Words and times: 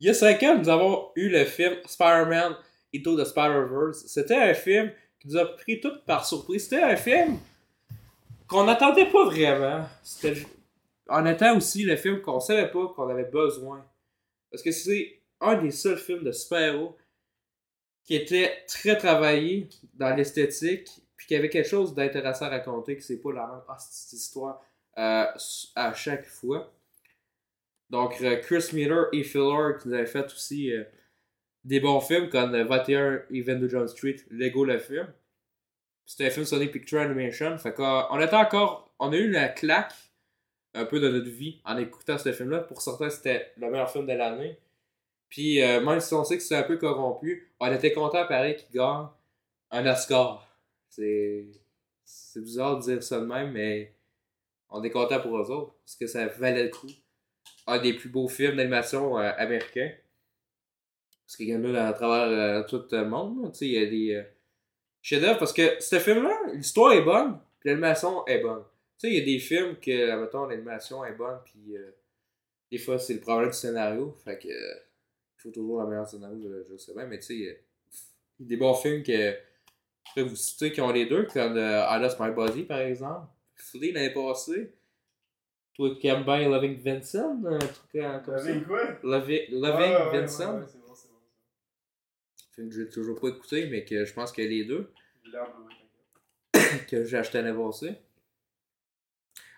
Il 0.00 0.06
y 0.06 0.10
a 0.10 0.14
5 0.14 0.42
ans, 0.42 0.58
nous 0.58 0.68
avons 0.68 1.10
eu 1.16 1.28
le 1.28 1.44
film 1.44 1.76
Spider-Man 1.86 2.56
Into 2.94 3.16
the 3.16 3.24
Spider-Verse. 3.24 4.06
C'était 4.06 4.36
un 4.36 4.54
film 4.54 4.92
qui 5.18 5.28
nous 5.28 5.36
a 5.38 5.46
pris 5.56 5.80
tout 5.80 5.92
par 6.06 6.26
surprise. 6.26 6.64
C'était 6.64 6.82
un 6.82 6.96
film 6.96 7.38
qu'on 8.46 8.64
n'attendait 8.64 9.10
pas 9.10 9.24
vraiment. 9.24 9.86
C'était 10.02 10.42
en 11.08 11.24
étant 11.24 11.56
aussi 11.56 11.84
le 11.84 11.96
film 11.96 12.20
qu'on 12.20 12.40
savait 12.40 12.70
pas 12.70 12.88
qu'on 12.88 13.08
avait 13.08 13.24
besoin. 13.24 13.84
Parce 14.50 14.62
que 14.62 14.70
c'est 14.70 15.20
un 15.40 15.56
des 15.56 15.70
seuls 15.70 15.98
films 15.98 16.24
de 16.24 16.32
super-héros 16.32 16.96
qui 18.04 18.14
était 18.14 18.64
très 18.68 18.96
travaillé 18.96 19.68
dans 19.94 20.14
l'esthétique, 20.14 20.88
puis 21.16 21.26
qui 21.26 21.34
avait 21.34 21.48
quelque 21.48 21.68
chose 21.68 21.94
d'intéressant 21.94 22.46
à 22.46 22.50
raconter, 22.50 22.96
que 22.96 23.02
c'est 23.02 23.20
pas 23.20 23.32
la 23.32 23.46
même 23.46 23.62
ah, 23.68 23.76
histoire 24.12 24.62
euh, 24.98 25.26
à 25.74 25.94
chaque 25.94 26.26
fois. 26.26 26.72
Donc, 27.90 28.20
euh, 28.20 28.36
Chris 28.36 28.70
Miller 28.72 29.06
et 29.12 29.22
Phil 29.22 29.40
Lord 29.40 29.78
qui 29.78 29.88
nous 29.88 29.94
avaient 29.94 30.06
fait 30.06 30.26
aussi 30.26 30.72
euh, 30.72 30.84
des 31.64 31.80
bons 31.80 32.00
films 32.00 32.28
comme 32.28 32.56
21 32.56 33.22
Event 33.30 33.58
de 33.58 33.68
John 33.68 33.88
Street, 33.88 34.16
Lego 34.30 34.64
le 34.64 34.78
film. 34.78 35.12
C'était 36.04 36.26
un 36.26 36.30
film 36.30 36.46
Sony 36.46 36.68
Picture 36.68 37.00
Animation. 37.00 37.58
Fait 37.58 37.70
était 37.70 38.36
encore. 38.36 38.94
On 38.98 39.12
a 39.12 39.16
eu 39.16 39.30
la 39.30 39.48
claque 39.48 39.92
un 40.74 40.84
peu 40.84 41.00
de 41.00 41.08
notre 41.08 41.28
vie 41.28 41.60
en 41.64 41.76
écoutant 41.76 42.18
ce 42.18 42.32
film-là. 42.32 42.60
Pour 42.60 42.80
certains, 42.80 43.10
c'était 43.10 43.52
le 43.56 43.70
meilleur 43.70 43.90
film 43.90 44.06
de 44.06 44.12
l'année. 44.12 44.58
Puis 45.28 45.62
euh, 45.62 45.80
même 45.80 46.00
si 46.00 46.14
on 46.14 46.24
sait 46.24 46.36
que 46.36 46.42
c'est 46.42 46.56
un 46.56 46.62
peu 46.62 46.76
corrompu, 46.76 47.52
on 47.58 47.72
était 47.72 47.92
content 47.92 48.26
pareil 48.26 48.56
qu'il 48.56 48.70
gagne 48.76 49.06
un 49.70 49.86
Oscar. 49.86 50.48
C'est. 50.88 51.46
C'est 52.08 52.40
bizarre 52.40 52.78
de 52.78 52.82
dire 52.82 53.02
ça 53.02 53.18
de 53.18 53.26
même, 53.26 53.50
mais 53.50 53.92
on 54.70 54.80
est 54.84 54.90
content 54.90 55.20
pour 55.20 55.36
eux 55.38 55.50
autres. 55.50 55.74
Parce 55.84 55.96
que 55.96 56.06
ça 56.06 56.26
valait 56.28 56.64
le 56.64 56.70
coup. 56.70 56.86
Un 57.66 57.78
des 57.78 57.94
plus 57.94 58.08
beaux 58.08 58.28
films 58.28 58.56
d'animation 58.56 59.18
euh, 59.18 59.32
américains. 59.36 59.92
Parce 61.26 61.36
qu'il 61.36 61.48
y 61.48 61.56
en 61.56 61.74
a 61.74 61.82
à 61.82 61.92
travers 61.92 62.28
euh, 62.28 62.62
tout 62.64 62.84
le 62.92 63.04
monde. 63.04 63.52
Il 63.60 63.68
y 63.68 63.78
a 63.78 63.86
des 63.86 64.24
chefs-d'œuvre. 65.02 65.38
Parce 65.38 65.52
que 65.52 65.80
ce 65.80 65.98
film-là, 65.98 66.36
l'histoire 66.54 66.92
est 66.92 67.02
bonne, 67.02 67.38
puis 67.58 67.70
l'animation 67.70 68.24
est 68.26 68.40
bonne. 68.40 68.62
Tu 68.98 69.08
sais, 69.08 69.12
il 69.12 69.18
y 69.18 69.22
a 69.22 69.24
des 69.24 69.38
films 69.38 69.76
que, 69.76 70.20
mettons, 70.20 70.46
l'animation 70.46 71.04
est 71.04 71.12
bonne, 71.12 71.38
puis 71.44 71.74
des 72.70 72.78
fois, 72.78 72.98
c'est 72.98 73.14
le 73.14 73.20
problème 73.20 73.50
du 73.50 73.56
scénario. 73.56 74.16
Fait 74.24 74.38
que 74.38 74.48
faut 75.36 75.50
toujours 75.50 75.82
un 75.82 75.86
meilleur 75.86 76.06
scénario, 76.06 76.38
je, 76.68 76.76
sais 76.76 76.94
bien, 76.94 77.06
mais 77.06 77.18
tu 77.18 77.26
sais, 77.26 77.34
il 77.34 77.44
y 77.44 77.48
a 77.48 77.54
des 78.40 78.56
bons 78.56 78.74
films 78.74 79.02
que 79.02 79.36
vous 80.22 80.36
citer 80.36 80.72
qui 80.72 80.80
ont 80.80 80.92
les 80.92 81.06
deux, 81.06 81.24
comme 81.24 81.56
euh, 81.56 81.98
Lost 81.98 82.18
My 82.20 82.30
Body 82.30 82.64
par 82.64 82.80
exemple. 82.80 83.28
Flea 83.54 83.92
l'année 83.92 84.12
passée. 84.12 84.72
Toi 85.76 85.94
qui 86.00 86.06
aimes 86.08 86.24
bien 86.24 86.48
Loving 86.48 86.78
Vincent, 86.82 87.38
un 87.44 87.58
truc 87.58 87.94
euh, 87.96 88.18
comme 88.20 88.34
Loving 88.34 88.60
ça. 88.60 88.66
quoi? 88.66 88.84
Loving, 89.02 89.40
Loving 89.50 89.80
Ouais, 89.80 89.96
ouais, 90.06 90.20
Vincent. 90.20 90.54
ouais, 90.54 90.60
ouais, 90.60 90.66
c'est 90.66 90.78
bon, 90.80 90.94
c'est 90.94 91.08
bon. 91.08 91.16
Film 92.54 92.68
que 92.70 92.74
j'ai 92.74 92.88
toujours 92.88 93.20
pas 93.20 93.28
écouté, 93.28 93.66
mais 93.70 93.84
que 93.84 94.04
je 94.04 94.12
pense 94.14 94.32
que 94.32 94.40
les 94.42 94.64
deux, 94.64 94.90
que 96.90 97.04
j'ai 97.04 97.18
acheté 97.18 97.42
l'année 97.42 97.56
passée. 97.56 97.94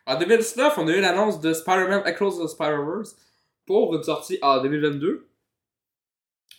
En 0.06 0.18
2019, 0.18 0.78
on 0.78 0.88
a 0.88 0.92
eu 0.96 1.00
l'annonce 1.00 1.40
de 1.40 1.52
Spider-Man 1.52 2.02
Across 2.04 2.40
the 2.42 2.48
Spider-Verse 2.48 3.16
pour 3.66 3.94
une 3.94 4.02
sortie 4.02 4.38
en 4.42 4.60
2022. 4.62 5.28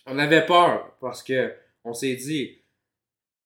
On 0.05 0.17
avait 0.19 0.45
peur 0.45 0.95
parce 1.01 1.23
que 1.23 1.53
on 1.83 1.93
s'est 1.93 2.15
dit 2.15 2.61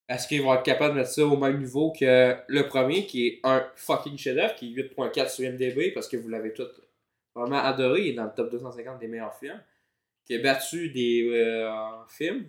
est-ce 0.10 0.28
qu'ils 0.28 0.42
vont 0.42 0.54
être 0.54 0.64
capables 0.64 0.96
de 0.96 1.00
mettre 1.00 1.12
ça 1.12 1.26
au 1.26 1.38
même 1.38 1.60
niveau 1.60 1.92
que 1.92 2.36
le 2.48 2.68
premier 2.68 3.06
qui 3.06 3.28
est 3.28 3.40
un 3.44 3.66
fucking 3.76 4.18
chef-d'œuvre 4.18 4.56
qui 4.56 4.74
est 4.74 4.84
8.4 4.84 5.30
sur 5.30 5.52
MDB 5.52 5.92
parce 5.94 6.08
que 6.08 6.18
vous 6.18 6.30
l'avez 6.30 6.54
tous 6.54 6.70
vraiment 7.36 7.60
adoré, 7.64 8.02
il 8.02 8.08
est 8.10 8.14
dans 8.14 8.26
le 8.26 8.34
top 8.36 8.52
250 8.52 9.00
des 9.00 9.08
meilleurs 9.08 9.36
films, 9.36 9.62
qui 10.26 10.36
a 10.36 10.40
battu 10.40 10.90
des 10.90 11.30
euh, 11.34 11.72
films 12.08 12.48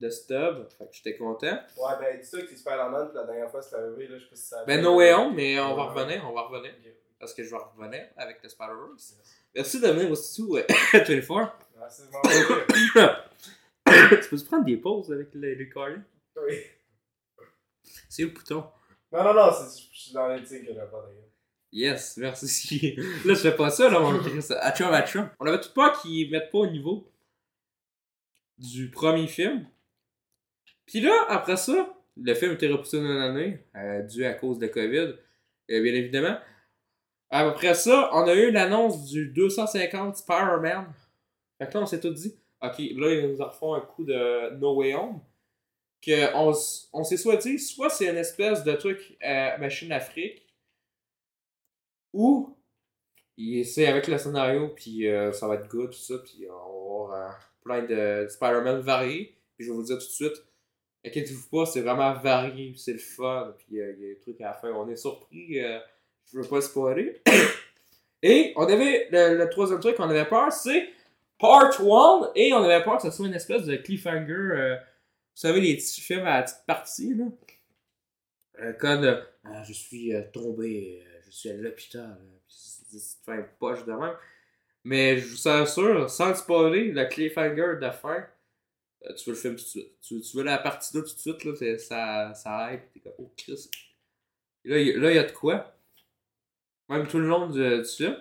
de 0.00 0.10
stub, 0.10 0.68
fait 0.76 0.84
que 0.84 0.90
j'étais 0.92 1.16
content. 1.16 1.46
Ouais, 1.76 1.92
ben, 2.00 2.20
dis-toi 2.20 2.42
que 2.42 2.48
c'est 2.48 2.56
Spider-Man, 2.56 3.10
la 3.14 3.24
dernière 3.24 3.50
fois, 3.50 3.62
c'est 3.62 3.76
arrivé, 3.76 4.06
là, 4.06 4.18
je 4.18 4.24
sais 4.24 4.30
pas 4.30 4.36
si 4.36 4.46
ça. 4.46 4.64
Ben 4.64 4.80
No 4.80 4.96
Way 4.96 5.14
Home, 5.14 5.34
mais 5.34 5.58
on 5.60 5.74
va 5.74 5.84
revenir, 5.84 6.24
on 6.28 6.32
va 6.32 6.42
revenir 6.42 6.72
parce 7.18 7.34
que 7.34 7.42
je 7.42 7.50
vais 7.50 7.56
revenir 7.56 8.04
avec 8.16 8.42
le 8.42 8.48
Spider-Verse. 8.48 9.16
Merci 9.54 9.80
de 9.80 9.88
venir 9.88 10.10
aussi 10.10 10.42
euh, 10.42 10.62
24. 10.92 11.18
Ouais, 11.18 11.46
c'est 11.88 12.04
vraiment 12.10 13.14
tu 14.22 14.28
peux-tu 14.28 14.44
prendre 14.44 14.64
des 14.64 14.76
pauses 14.76 15.10
avec 15.10 15.28
le 15.34 15.56
recording? 15.58 16.02
Oui. 16.36 16.54
C'est 18.08 18.22
le 18.22 18.28
bouton. 18.30 18.64
Non, 19.12 19.24
non, 19.24 19.34
non, 19.34 19.50
c'est- 19.52 19.88
je 19.92 19.98
suis 20.00 20.12
dans 20.12 20.28
l'éthique 20.28 20.66
que 20.66 20.72
j'ai 20.74 20.74
pas. 20.74 21.08
Yes, 21.70 22.16
merci. 22.16 22.96
là, 23.24 23.34
je 23.34 23.40
fais 23.40 23.54
pas 23.56 23.70
ça, 23.70 23.88
là, 23.90 24.00
mon 24.00 24.18
Chris. 24.18 24.44
Achum, 24.60 24.88
achum. 24.92 25.28
On 25.38 25.46
avait 25.46 25.60
tout 25.60 25.72
peur 25.74 26.00
qu'ils 26.00 26.30
mettent 26.30 26.50
pas 26.50 26.58
au 26.58 26.66
niveau 26.66 27.10
du 28.56 28.90
premier 28.90 29.26
film. 29.26 29.66
Puis 30.86 31.00
là, 31.00 31.26
après 31.28 31.56
ça, 31.56 31.94
le 32.16 32.34
film 32.34 32.52
était 32.52 32.68
repoussé 32.68 32.98
d'une 32.98 33.06
année, 33.06 33.64
euh, 33.76 34.02
dû 34.02 34.24
à 34.24 34.34
cause 34.34 34.58
de 34.58 34.66
COVID, 34.66 34.96
euh, 35.70 35.82
bien 35.82 35.94
évidemment. 35.94 36.38
Après 37.30 37.74
ça, 37.74 38.10
on 38.14 38.26
a 38.26 38.34
eu 38.34 38.50
l'annonce 38.50 39.04
du 39.04 39.28
250 39.28 40.16
Spider-Man. 40.16 40.86
Fait 41.58 41.68
que 41.68 41.74
là, 41.74 41.80
on 41.82 41.86
s'est 41.86 42.00
tout 42.00 42.10
dit, 42.10 42.34
ok, 42.62 42.78
là, 42.78 43.12
ils 43.14 43.28
nous 43.36 43.44
refont 43.44 43.74
un 43.74 43.80
coup 43.80 44.04
de 44.04 44.54
No 44.56 44.74
Way 44.76 44.94
Home. 44.94 45.20
Que 46.00 46.32
on, 46.92 47.02
s'est 47.04 47.16
soit 47.16 47.36
dit, 47.36 47.58
soit 47.58 47.90
c'est 47.90 48.08
une 48.08 48.16
espèce 48.16 48.62
de 48.62 48.72
truc 48.74 49.16
à 49.20 49.58
Machine 49.58 49.90
Afrique, 49.90 50.46
ou 52.12 52.56
c'est 53.64 53.86
avec 53.86 54.06
le 54.08 54.18
scénario, 54.18 54.68
puis 54.68 55.08
euh, 55.08 55.32
ça 55.32 55.46
va 55.46 55.54
être 55.56 55.68
good, 55.68 55.90
tout 55.90 55.98
ça, 55.98 56.14
puis 56.18 56.46
on 56.50 56.54
va 56.54 56.64
avoir 56.64 57.12
euh, 57.12 57.32
plein 57.62 57.82
de 57.82 58.26
Spider-Man 58.28 58.80
variés. 58.80 59.36
Je 59.58 59.66
vais 59.66 59.76
vous 59.76 59.82
dire 59.82 59.98
tout 59.98 60.06
de 60.06 60.10
suite, 60.10 60.44
inquiétez-vous 61.04 61.48
pas, 61.48 61.66
c'est 61.66 61.80
vraiment 61.80 62.14
varié, 62.14 62.74
c'est 62.76 62.92
le 62.92 62.98
fun, 62.98 63.54
puis 63.58 63.80
euh, 63.80 63.94
il 63.96 64.02
y 64.02 64.06
a 64.06 64.08
des 64.14 64.20
trucs 64.20 64.40
à 64.40 64.54
faire. 64.54 64.76
On 64.76 64.88
est 64.88 64.96
surpris, 64.96 65.60
euh, 65.60 65.78
je 66.32 66.38
veux 66.38 66.48
pas 66.48 66.60
spoiler. 66.60 67.22
Et 68.22 68.52
on 68.56 68.64
avait 68.64 69.08
le, 69.12 69.36
le 69.36 69.48
troisième 69.48 69.78
truc 69.78 69.96
qu'on 69.96 70.10
avait 70.10 70.24
peur, 70.24 70.52
c'est 70.52 70.88
Part 71.38 71.80
1, 71.80 72.32
et 72.34 72.52
on 72.52 72.64
avait 72.64 72.82
peur 72.82 72.96
que 72.96 73.04
ce 73.04 73.12
soit 73.12 73.28
une 73.28 73.34
espèce 73.34 73.64
de 73.64 73.76
cliffhanger. 73.76 74.78
Euh, 75.44 75.52
savez, 75.52 75.60
les 75.60 75.76
petits 75.76 76.00
films 76.00 76.26
à 76.26 76.38
la 76.38 76.42
petite 76.44 76.64
partie, 76.66 77.14
là? 77.14 77.26
Euh, 78.60 78.72
comme 78.74 79.04
euh, 79.04 79.20
Ah, 79.44 79.62
je 79.64 79.72
suis 79.72 80.14
euh, 80.14 80.22
tombé, 80.32 81.02
euh, 81.06 81.20
je 81.26 81.30
suis 81.30 81.50
à 81.50 81.54
l'hôpital. 81.54 82.18
euh, 82.20 82.38
c'est- 82.48 83.18
une 83.28 83.46
poche 83.58 83.84
de 83.84 83.92
même. 83.92 84.16
Mais 84.84 85.18
je 85.18 85.28
vous 85.28 85.48
assure, 85.48 86.10
sans 86.10 86.34
spoiler, 86.34 86.92
le 86.92 87.06
cliffhanger 87.06 87.78
de 87.80 87.86
euh, 89.04 89.14
tu 89.14 89.30
veux 89.30 89.36
le 89.36 89.40
film 89.40 89.56
tout 89.56 89.62
de 89.64 89.68
suite. 89.68 90.00
Tu, 90.02 90.20
veux 90.38 90.44
la 90.44 90.58
partie 90.58 90.92
2 90.94 91.04
tout 91.04 91.14
de 91.14 91.20
suite, 91.20 91.44
là, 91.44 91.78
ça, 91.78 92.34
ça 92.34 92.72
aide. 92.74 92.82
T'es 92.92 93.00
comme, 93.00 93.12
oh 93.18 93.32
Chris. 93.36 93.70
Et 94.64 94.68
là, 94.70 94.78
il 94.78 94.98
là, 94.98 95.10
il 95.10 95.16
y 95.16 95.18
a 95.18 95.24
de 95.24 95.32
quoi? 95.32 95.74
Même 96.90 97.06
tout 97.06 97.18
le 97.18 97.26
long 97.28 97.48
du, 97.48 97.60
du 97.78 97.84
film? 97.88 98.16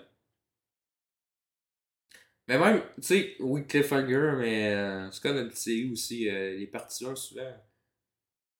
Mais 2.47 2.57
même, 2.57 2.81
tu 2.95 3.01
sais, 3.01 3.35
oui, 3.39 3.65
cliffhanger, 3.67 4.33
mais 4.37 4.73
euh, 4.73 5.11
c'est 5.11 5.21
comme 5.21 5.37
une 5.37 5.47
petite 5.49 5.57
série 5.59 5.91
aussi. 5.91 6.29
euh, 6.29 6.55
les 6.57 6.67
parties 6.67 7.05
1, 7.05 7.15
souvent, 7.15 7.53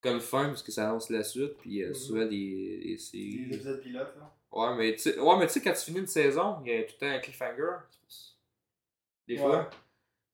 comme 0.02 0.20
fin, 0.20 0.48
parce 0.48 0.62
que 0.62 0.70
ça 0.72 0.88
annonce 0.88 1.08
la 1.10 1.24
suite, 1.24 1.56
puis 1.58 1.82
euh, 1.82 1.88
Mhm. 1.88 1.94
souvent 1.94 2.26
des, 2.26 2.80
des 2.84 2.98
séries. 2.98 3.46
Les 3.46 3.54
épisodes 3.56 3.80
pilotes, 3.80 4.14
là. 4.18 4.34
Ouais, 4.50 4.76
mais 4.76 4.92
tu 4.92 4.98
sais, 5.00 5.18
ouais, 5.18 5.38
mais 5.38 5.46
tu 5.46 5.54
sais, 5.54 5.60
quand 5.62 5.72
tu 5.72 5.80
finis 5.86 5.98
une 6.00 6.06
saison, 6.06 6.56
il 6.64 6.72
y 6.72 6.76
a 6.76 6.82
tout 6.84 6.94
le 7.00 7.06
temps 7.06 7.14
un 7.14 7.18
cliffhanger. 7.18 7.76
Des 9.26 9.34
Ouais. 9.36 9.40
fois. 9.42 9.70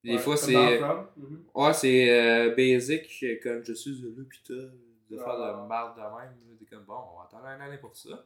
Des 0.03 0.11
Ouais, 0.13 0.17
fois, 0.19 0.37
c'est. 0.37 0.77
From. 0.77 1.07
Mhm. 1.17 1.45
Ouais, 1.55 1.73
c'est 1.73 2.09
euh, 2.19 2.55
basic, 2.55 3.23
euh, 3.23 3.39
comme 3.41 3.63
je 3.63 3.73
suis 3.73 4.03
à 4.03 4.17
l'hôpital, 4.17 4.73
de 5.09 5.17
faire 5.17 5.37
de 5.37 5.67
marde 5.67 5.97
de 5.97 6.01
même. 6.01 6.57
T'es 6.59 6.65
comme, 6.65 6.83
bon, 6.85 6.93
on 7.13 7.17
va 7.19 7.23
attendre 7.25 7.45
une 7.47 7.61
année 7.61 7.77
pour 7.77 7.95
ça. 7.95 8.25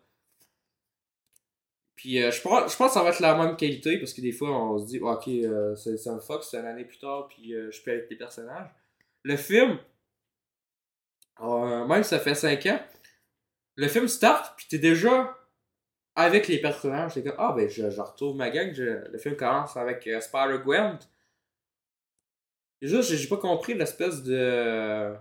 Puis 1.99 2.23
euh, 2.23 2.31
je, 2.31 2.41
pense, 2.41 2.71
je 2.71 2.77
pense 2.77 2.87
que 2.87 2.93
ça 2.93 3.03
va 3.03 3.09
être 3.09 3.19
la 3.19 3.35
même 3.35 3.57
qualité, 3.57 3.97
parce 3.97 4.13
que 4.13 4.21
des 4.21 4.31
fois, 4.31 4.51
on 4.51 4.79
se 4.79 4.85
dit, 4.85 4.99
ok, 4.99 5.27
euh, 5.27 5.75
c'est 5.75 6.07
un 6.07 6.21
Fox, 6.21 6.47
c'est 6.49 6.57
une 6.57 6.65
année 6.65 6.85
plus 6.85 6.97
tard, 6.97 7.27
puis 7.27 7.53
euh, 7.53 7.69
je 7.71 7.81
peux 7.81 7.91
avec 7.91 8.09
les 8.09 8.15
personnages. 8.15 8.69
Le 9.23 9.35
film, 9.35 9.77
euh, 11.41 11.85
même 11.85 12.03
ça 12.03 12.19
fait 12.19 12.35
5 12.35 12.65
ans, 12.67 12.79
le 13.75 13.87
film 13.89 14.07
start, 14.07 14.53
puis 14.55 14.67
t'es 14.69 14.77
déjà 14.77 15.37
avec 16.15 16.47
les 16.47 16.61
personnages. 16.61 17.15
T'es 17.15 17.23
comme, 17.23 17.35
ah 17.37 17.51
ben, 17.53 17.67
je, 17.67 17.89
je 17.89 17.99
retrouve 17.99 18.37
ma 18.37 18.49
gang. 18.49 18.73
le 18.77 19.17
film 19.17 19.35
commence 19.35 19.75
avec 19.75 20.07
euh, 20.07 20.21
Spider-Gwen. 20.21 20.99
Juste, 22.81 23.13
j'ai 23.13 23.27
pas 23.27 23.35
compris 23.35 23.73
l'espèce 23.73 24.23
de 24.23 25.13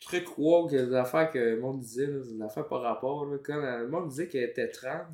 truc 0.00 0.38
woke, 0.38 0.70
des 0.70 0.94
affaires 0.94 1.30
que 1.30 1.38
le 1.38 1.60
monde 1.60 1.80
disait, 1.80 2.06
là, 2.06 2.20
des 2.20 2.40
affaires 2.40 2.66
par 2.66 2.80
rapport. 2.80 3.28
Quand 3.44 3.60
le 3.60 3.88
monde 3.88 4.08
disait 4.08 4.28
qu'elle 4.28 4.44
était 4.44 4.70
trans, 4.70 5.04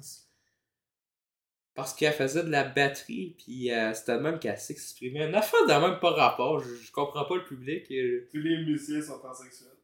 parce 1.79 1.95
qu'elle 1.95 2.13
faisait 2.13 2.43
de 2.43 2.51
la 2.51 2.65
batterie, 2.65 3.37
puis 3.39 3.71
euh, 3.71 3.95
c'était 3.95 4.17
le 4.17 4.21
même 4.21 4.41
qu'elle 4.41 4.59
s'exprimait. 4.59 5.29
Une 5.29 5.35
affaire 5.37 5.65
de 5.65 5.73
même 5.87 6.01
par 6.01 6.17
rapport, 6.17 6.59
je, 6.59 6.75
je 6.75 6.91
comprends 6.91 7.25
pas 7.25 7.37
le 7.37 7.45
public. 7.45 7.89
euh. 7.93 8.27
Tous 8.33 8.41
les 8.41 8.65
musiciens 8.65 9.01
sont 9.01 9.21
transsexuels. 9.21 9.77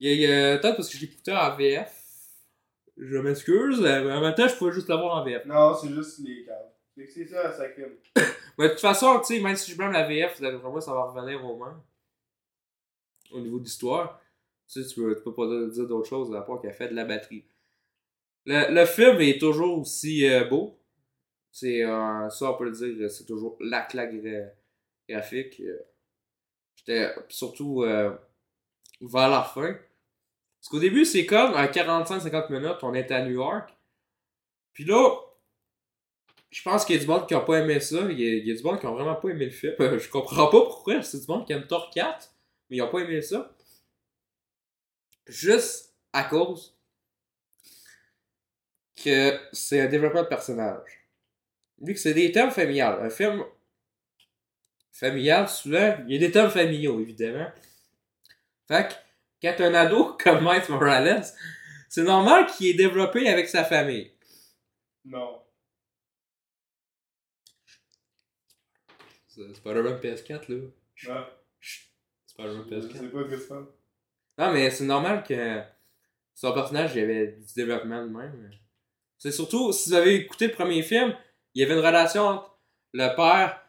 Il 0.00 0.20
y 0.20 0.24
a, 0.24 0.56
peut-être 0.56 0.76
parce 0.76 0.88
que 0.88 0.96
je 0.96 1.02
l'écoutais 1.02 1.32
en 1.32 1.54
VF. 1.54 1.94
Je 2.96 3.18
m'excuse, 3.18 3.78
mais 3.78 4.10
en 4.10 4.22
même 4.22 4.34
temps, 4.34 4.48
je 4.48 4.54
pouvais 4.54 4.72
juste 4.72 4.88
l'avoir 4.88 5.18
en 5.18 5.22
VF. 5.22 5.44
Non, 5.44 5.74
c'est 5.74 5.90
juste 5.90 6.20
les 6.20 6.46
caves. 6.46 6.72
C'est 7.10 7.26
ça, 7.26 7.52
ça 7.52 7.68
film. 7.68 7.90
Mais 8.58 8.68
de 8.68 8.70
toute 8.70 8.80
façon, 8.80 9.20
tu 9.20 9.34
sais, 9.34 9.40
même 9.42 9.56
si 9.56 9.70
je 9.72 9.76
blâme 9.76 9.92
la 9.92 10.08
VF, 10.08 10.40
d'après 10.40 10.70
moi, 10.70 10.80
ça 10.80 10.94
va 10.94 11.02
revenir 11.02 11.44
au 11.44 11.58
moins. 11.58 11.78
Au 13.32 13.40
niveau 13.40 13.58
de 13.58 13.64
l'histoire. 13.64 14.18
Tu 14.66 14.82
sais, 14.82 14.88
tu 14.88 14.98
peux, 14.98 15.14
tu 15.14 15.22
peux 15.22 15.34
pas 15.34 15.46
dire 15.46 15.86
d'autre 15.86 16.08
chose 16.08 16.34
à 16.34 16.40
part 16.40 16.62
qu'elle 16.62 16.72
fait 16.72 16.88
de 16.88 16.94
la 16.94 17.04
batterie. 17.04 17.44
Le, 18.46 18.72
le 18.72 18.86
film 18.86 19.20
est 19.20 19.38
toujours 19.38 19.78
aussi 19.80 20.26
euh, 20.26 20.44
beau. 20.44 20.80
C'est 21.54 21.84
euh, 21.84 22.28
ça, 22.30 22.50
on 22.50 22.56
peut 22.58 22.64
le 22.64 22.72
dire, 22.72 23.08
c'est 23.08 23.26
toujours 23.26 23.56
la 23.60 23.82
claque 23.82 24.12
gra- 24.12 24.50
graphique. 25.08 25.60
Euh, 25.60 25.78
J'étais 26.76 27.14
surtout 27.28 27.84
euh, 27.84 28.16
vers 29.00 29.28
la 29.30 29.42
fin. 29.44 29.74
Parce 30.60 30.70
qu'au 30.70 30.80
début, 30.80 31.04
c'est 31.04 31.26
comme 31.26 31.54
à 31.54 31.68
45-50 31.68 32.50
minutes, 32.52 32.78
on 32.82 32.94
est 32.94 33.10
à 33.12 33.24
New 33.24 33.34
York. 33.34 33.70
Puis 34.72 34.84
là, 34.84 35.16
je 36.50 36.62
pense 36.62 36.84
qu'il 36.84 36.96
y 36.96 36.98
a 36.98 37.02
du 37.02 37.06
monde 37.08 37.26
qui 37.28 37.34
a 37.34 37.40
pas 37.40 37.60
aimé 37.60 37.80
ça. 37.80 38.00
Il 38.10 38.18
y 38.20 38.50
a, 38.50 38.54
du 38.54 38.62
monde 38.62 38.80
qui 38.80 38.86
a 38.86 38.90
vraiment 38.90 39.14
pas 39.16 39.28
aimé 39.28 39.44
le 39.46 39.50
film. 39.50 39.74
Euh, 39.80 39.98
Je 39.98 40.08
comprends 40.08 40.46
pas 40.46 40.60
pourquoi. 40.62 41.02
C'est 41.02 41.20
du 41.20 41.26
monde 41.28 41.46
qui 41.46 41.52
aime 41.52 41.66
Thor 41.66 41.90
4, 41.90 42.32
mais 42.70 42.76
ils 42.78 42.82
ont 42.82 42.90
pas 42.90 43.00
aimé 43.00 43.20
ça. 43.22 43.54
Juste 45.26 45.94
à 46.14 46.24
cause 46.24 46.74
que 48.96 49.38
c'est 49.52 49.80
un 49.80 49.86
développement 49.86 50.22
de 50.22 50.28
personnage. 50.28 51.03
Vu 51.80 51.94
que 51.94 52.00
c'est 52.00 52.14
des 52.14 52.32
thèmes 52.32 52.50
familiales. 52.50 53.04
Un 53.04 53.10
film 53.10 53.44
familial, 54.92 55.48
souvent, 55.48 55.96
il 56.06 56.14
y 56.14 56.16
a 56.16 56.20
des 56.20 56.30
thèmes 56.30 56.50
familiaux, 56.50 57.00
évidemment. 57.00 57.50
Fait 58.68 58.88
que, 58.88 58.94
quand 59.42 59.64
un 59.64 59.74
ado 59.74 60.16
comme 60.22 60.44
Miles 60.44 60.62
Morales, 60.68 61.24
c'est 61.88 62.02
normal 62.04 62.46
qu'il 62.46 62.68
est 62.68 62.74
développé 62.74 63.28
avec 63.28 63.48
sa 63.48 63.64
famille. 63.64 64.12
Non. 65.04 65.40
C'est 69.26 69.54
Spider-Man 69.54 69.98
PS4, 70.00 70.52
là. 70.52 70.70
Non. 71.08 71.26
Spider-Man 72.26 72.64
Je 72.70 72.74
PS4. 72.76 72.92
sais 72.92 73.08
pas 73.08 73.24
tu 73.24 73.46
parles. 73.48 73.66
Non, 74.38 74.52
mais 74.52 74.70
c'est 74.70 74.84
normal 74.84 75.22
que 75.24 75.60
son 76.34 76.52
personnage, 76.52 76.92
il 76.94 77.00
y 77.00 77.04
avait 77.04 77.26
du 77.32 77.52
développement 77.54 78.04
de 78.04 78.10
même. 78.10 78.50
C'est 79.18 79.32
surtout, 79.32 79.72
si 79.72 79.88
vous 79.90 79.94
avez 79.94 80.14
écouté 80.16 80.48
le 80.48 80.52
premier 80.52 80.82
film, 80.82 81.16
il 81.54 81.62
y 81.62 81.64
avait 81.64 81.74
une 81.74 81.84
relation 81.84 82.22
entre 82.22 82.58
le 82.92 83.14
père 83.14 83.60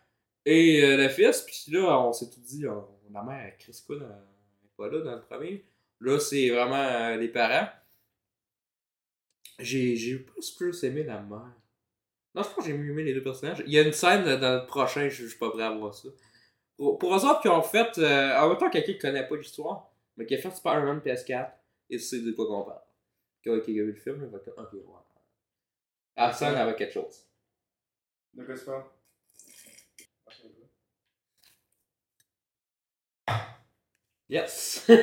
et 0.46 0.84
euh, 0.84 0.98
le 0.98 1.10
fils, 1.10 1.42
puis 1.42 1.72
là, 1.72 2.00
on 2.00 2.14
s'est 2.14 2.30
tout 2.30 2.40
dit, 2.40 2.68
on, 2.68 2.86
la 3.12 3.24
mère, 3.24 3.58
Chris 3.58 3.82
Coon, 3.88 4.02
elle 4.02 4.08
est 4.08 4.76
pas 4.76 4.90
là 4.90 5.02
dans 5.02 5.16
le 5.16 5.22
premier. 5.22 5.66
Là, 6.02 6.20
c'est 6.20 6.50
vraiment 6.50 6.76
euh, 6.76 7.16
les 7.16 7.30
parents. 7.30 7.68
J'ai, 9.60 9.96
j'ai 9.96 10.20
plus 10.20 10.52
plus 10.52 10.84
aimé 10.84 11.04
la 11.04 11.22
mère. 11.22 11.54
Non, 12.36 12.44
je 12.44 12.50
pense 12.50 12.56
que 12.56 12.64
j'ai 12.64 12.74
mieux 12.74 12.92
aimé 12.92 13.04
les 13.04 13.14
deux 13.14 13.24
personnages. 13.24 13.64
Il 13.66 13.72
y 13.72 13.80
a 13.80 13.82
une 13.82 13.94
scène 13.94 14.24
dans 14.26 14.62
le 14.62 14.66
prochain, 14.66 15.08
je, 15.08 15.26
suis 15.26 15.38
pas 15.38 15.50
prêt 15.50 15.64
à 15.64 15.72
voir 15.72 15.94
ça. 15.94 16.10
Pour, 16.76 17.16
eux 17.16 17.26
autres 17.26 17.42
qui 17.42 17.48
ont 17.48 17.62
fait, 17.62 17.98
euh, 17.98 18.38
en 18.38 18.50
même 18.50 18.58
temps 18.58 18.70
quelqu'un 18.70 18.92
qui 18.92 19.00
connaît 19.00 19.26
pas 19.26 19.38
l'histoire, 19.38 19.90
mais 20.18 20.26
qui 20.26 20.36
a 20.36 20.38
fait 20.38 20.52
Spider-Man 20.52 21.00
PS4, 21.00 21.52
et 21.90 21.98
c'est 21.98 22.20
de 22.20 22.32
quoi 22.34 22.48
qu'on 22.48 22.64
parle. 22.64 22.82
Qui 23.42 23.50
a 23.50 23.84
vu 23.84 23.94
le 23.94 23.96
film, 23.96 24.22
il 24.24 24.30
va 24.30 24.38
être 24.40 24.50
ok, 24.50 24.74
ouais. 24.74 24.82
Arsène 26.18 26.56
avec 26.56 26.76
quelque 26.76 26.94
chose. 26.94 27.26
De 28.36 28.44
quoi 28.44 28.56
tu 28.56 28.66
parles? 28.66 28.84
Yes! 34.28 34.84
Et 34.90 34.98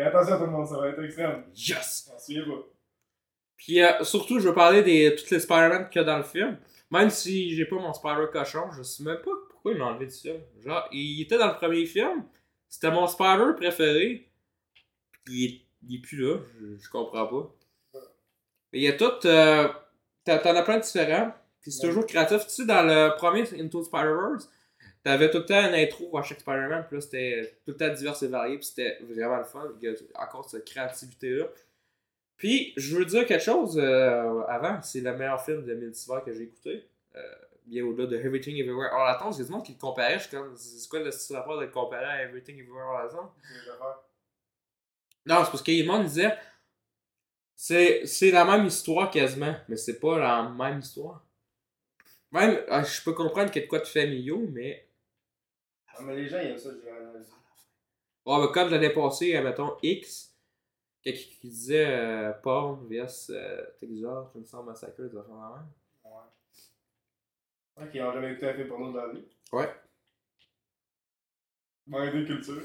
attention 0.00 0.38
tout 0.38 0.44
le 0.44 0.50
monde, 0.50 0.68
ça 0.68 0.78
va 0.78 0.88
être 0.88 1.02
extrême. 1.02 1.44
yes! 1.54 2.08
Pas. 2.08 2.14
Puis 3.56 3.82
euh, 3.82 4.04
surtout, 4.04 4.38
je 4.38 4.48
veux 4.48 4.54
parler 4.54 4.82
des 4.82 5.14
toutes 5.16 5.30
les 5.30 5.40
Spider-Man 5.40 5.90
qu'il 5.90 6.00
y 6.00 6.04
a 6.04 6.06
dans 6.06 6.18
le 6.18 6.24
film. 6.24 6.58
Même 6.90 7.10
si 7.10 7.54
j'ai 7.54 7.66
pas 7.66 7.76
mon 7.76 7.92
Spider 7.92 8.26
cochon, 8.32 8.70
je 8.76 8.82
sais 8.82 9.02
même 9.02 9.18
pas 9.18 9.32
pourquoi 9.50 9.72
il 9.72 9.78
l'a 9.78 9.86
enlevé 9.86 10.06
du 10.06 10.14
film. 10.14 10.40
Genre, 10.64 10.88
il 10.92 11.20
était 11.22 11.36
dans 11.36 11.48
le 11.48 11.54
premier 11.56 11.84
film, 11.84 12.24
c'était 12.68 12.90
mon 12.90 13.06
Spider 13.06 13.52
préféré. 13.56 14.30
Puis 15.24 15.34
il 15.34 15.44
est, 15.44 15.60
il 15.88 15.96
est 15.96 16.00
plus 16.00 16.16
là, 16.18 16.38
je, 16.60 16.76
je 16.78 16.88
comprends 16.88 17.26
pas. 17.26 17.54
Il 18.72 18.82
y 18.82 18.88
a 18.88 18.92
tout. 18.92 19.26
euh, 19.26 19.68
t'en 20.24 20.38
t'en 20.38 20.56
as 20.56 20.62
plein 20.62 20.78
de 20.78 20.82
différents. 20.82 21.32
Puis 21.60 21.72
c'est 21.72 21.82
Ouais. 21.86 21.88
toujours 21.90 22.06
créatif. 22.06 22.46
Tu 22.46 22.50
sais, 22.52 22.64
dans 22.66 22.82
le 22.82 23.16
premier 23.16 23.42
Into 23.60 23.80
the 23.82 23.84
Spider-Verse, 23.86 24.48
t'avais 25.02 25.30
tout 25.30 25.38
le 25.38 25.46
temps 25.46 25.60
une 25.68 25.74
intro 25.74 26.16
à 26.18 26.22
chaque 26.22 26.40
Spider-Man. 26.40 26.84
Puis 26.86 26.96
là, 26.96 27.00
c'était 27.00 27.58
tout 27.64 27.72
le 27.72 27.76
temps 27.76 27.88
divers 27.92 28.22
et 28.22 28.26
varié. 28.28 28.56
Puis 28.58 28.66
c'était 28.66 28.98
vraiment 29.02 29.36
le 29.38 29.44
fun. 29.44 29.64
Il 29.80 29.88
y 29.90 29.92
a 29.92 30.22
encore 30.22 30.48
cette 30.48 30.64
créativité-là. 30.66 31.46
Puis, 32.36 32.72
je 32.76 32.96
veux 32.96 33.04
dire 33.04 33.26
quelque 33.26 33.42
chose 33.42 33.76
euh, 33.82 34.42
avant. 34.46 34.80
C'est 34.82 35.00
le 35.00 35.12
meilleur 35.16 35.44
film 35.44 35.64
de 35.64 35.74
multivers 35.74 36.22
que 36.24 36.32
j'ai 36.32 36.42
écouté. 36.44 36.88
Euh, 37.16 37.20
bien 37.66 37.84
au-delà 37.84 38.06
de 38.06 38.16
Everything 38.16 38.56
Everywhere 38.58 38.94
All 38.94 39.10
at 39.16 39.26
Once. 39.26 39.36
Il 39.36 39.40
y 39.40 39.42
a 39.42 39.46
du 39.46 39.52
monde 39.52 39.64
qui 39.64 39.72
le 39.72 39.78
comparait. 39.78 40.14
Je 40.18 40.28
suis 40.28 40.30
comme, 40.36 40.54
c'est 40.56 40.88
quoi 40.88 41.00
le 41.00 41.10
style 41.10 41.36
rapport 41.36 41.56
de 41.58 41.62
le 41.64 41.70
comparer 41.70 42.04
à 42.04 42.22
Everything 42.22 42.58
Everywhere 42.60 42.88
All 42.90 43.06
at 43.08 43.14
Once? 43.14 43.30
Les. 43.66 43.72
Non, 45.26 45.44
c'est 45.44 45.50
parce 45.50 45.62
que 45.62 45.70
le 45.72 45.84
monde 45.84 46.04
disait 46.04 46.34
c'est, 47.60 48.06
c'est 48.06 48.30
la 48.30 48.44
même 48.44 48.66
histoire 48.66 49.10
quasiment, 49.10 49.54
mais 49.68 49.76
c'est 49.76 49.98
pas 49.98 50.16
la 50.16 50.48
même 50.48 50.78
histoire. 50.78 51.26
Même, 52.30 52.62
ah, 52.68 52.84
je 52.84 53.02
peux 53.02 53.12
comprendre 53.14 53.50
qu'il 53.50 53.60
y 53.60 53.64
a 53.64 53.66
de 53.66 53.68
quoi 53.70 53.80
de 53.80 53.84
familiaux, 53.86 54.46
mais. 54.52 54.88
Ah, 55.88 56.02
mais 56.02 56.14
les 56.14 56.28
gens, 56.28 56.38
ils 56.38 56.50
aiment 56.50 56.58
ça, 56.58 56.68
analyse. 56.70 57.28
Ouais, 58.24 58.40
mais 58.46 58.52
comme 58.52 58.70
l'année 58.70 58.90
passée, 58.90 59.40
mettons 59.40 59.76
X, 59.82 60.36
quelqu'un 61.02 61.20
qui 61.40 61.48
disait 61.48 61.86
euh, 61.88 62.32
Porn 62.34 62.86
vs 62.86 63.30
euh, 63.30 63.66
Texas, 63.80 64.26
Chainsaw 64.32 64.62
Massacre, 64.62 65.02
des 65.02 65.16
affaires 65.16 65.24
de 65.24 65.30
même. 65.56 65.68
Ouais. 66.04 67.84
Ok, 67.84 67.90
ils 67.94 68.02
ont 68.02 68.12
jamais 68.12 68.30
écouté 68.32 68.48
un 68.50 68.54
film 68.54 68.68
porno 68.68 68.92
dans 68.92 69.06
la 69.06 69.12
vie. 69.14 69.24
Ouais. 69.52 69.74
Manque 71.88 72.14
de 72.14 72.24
culture. 72.24 72.62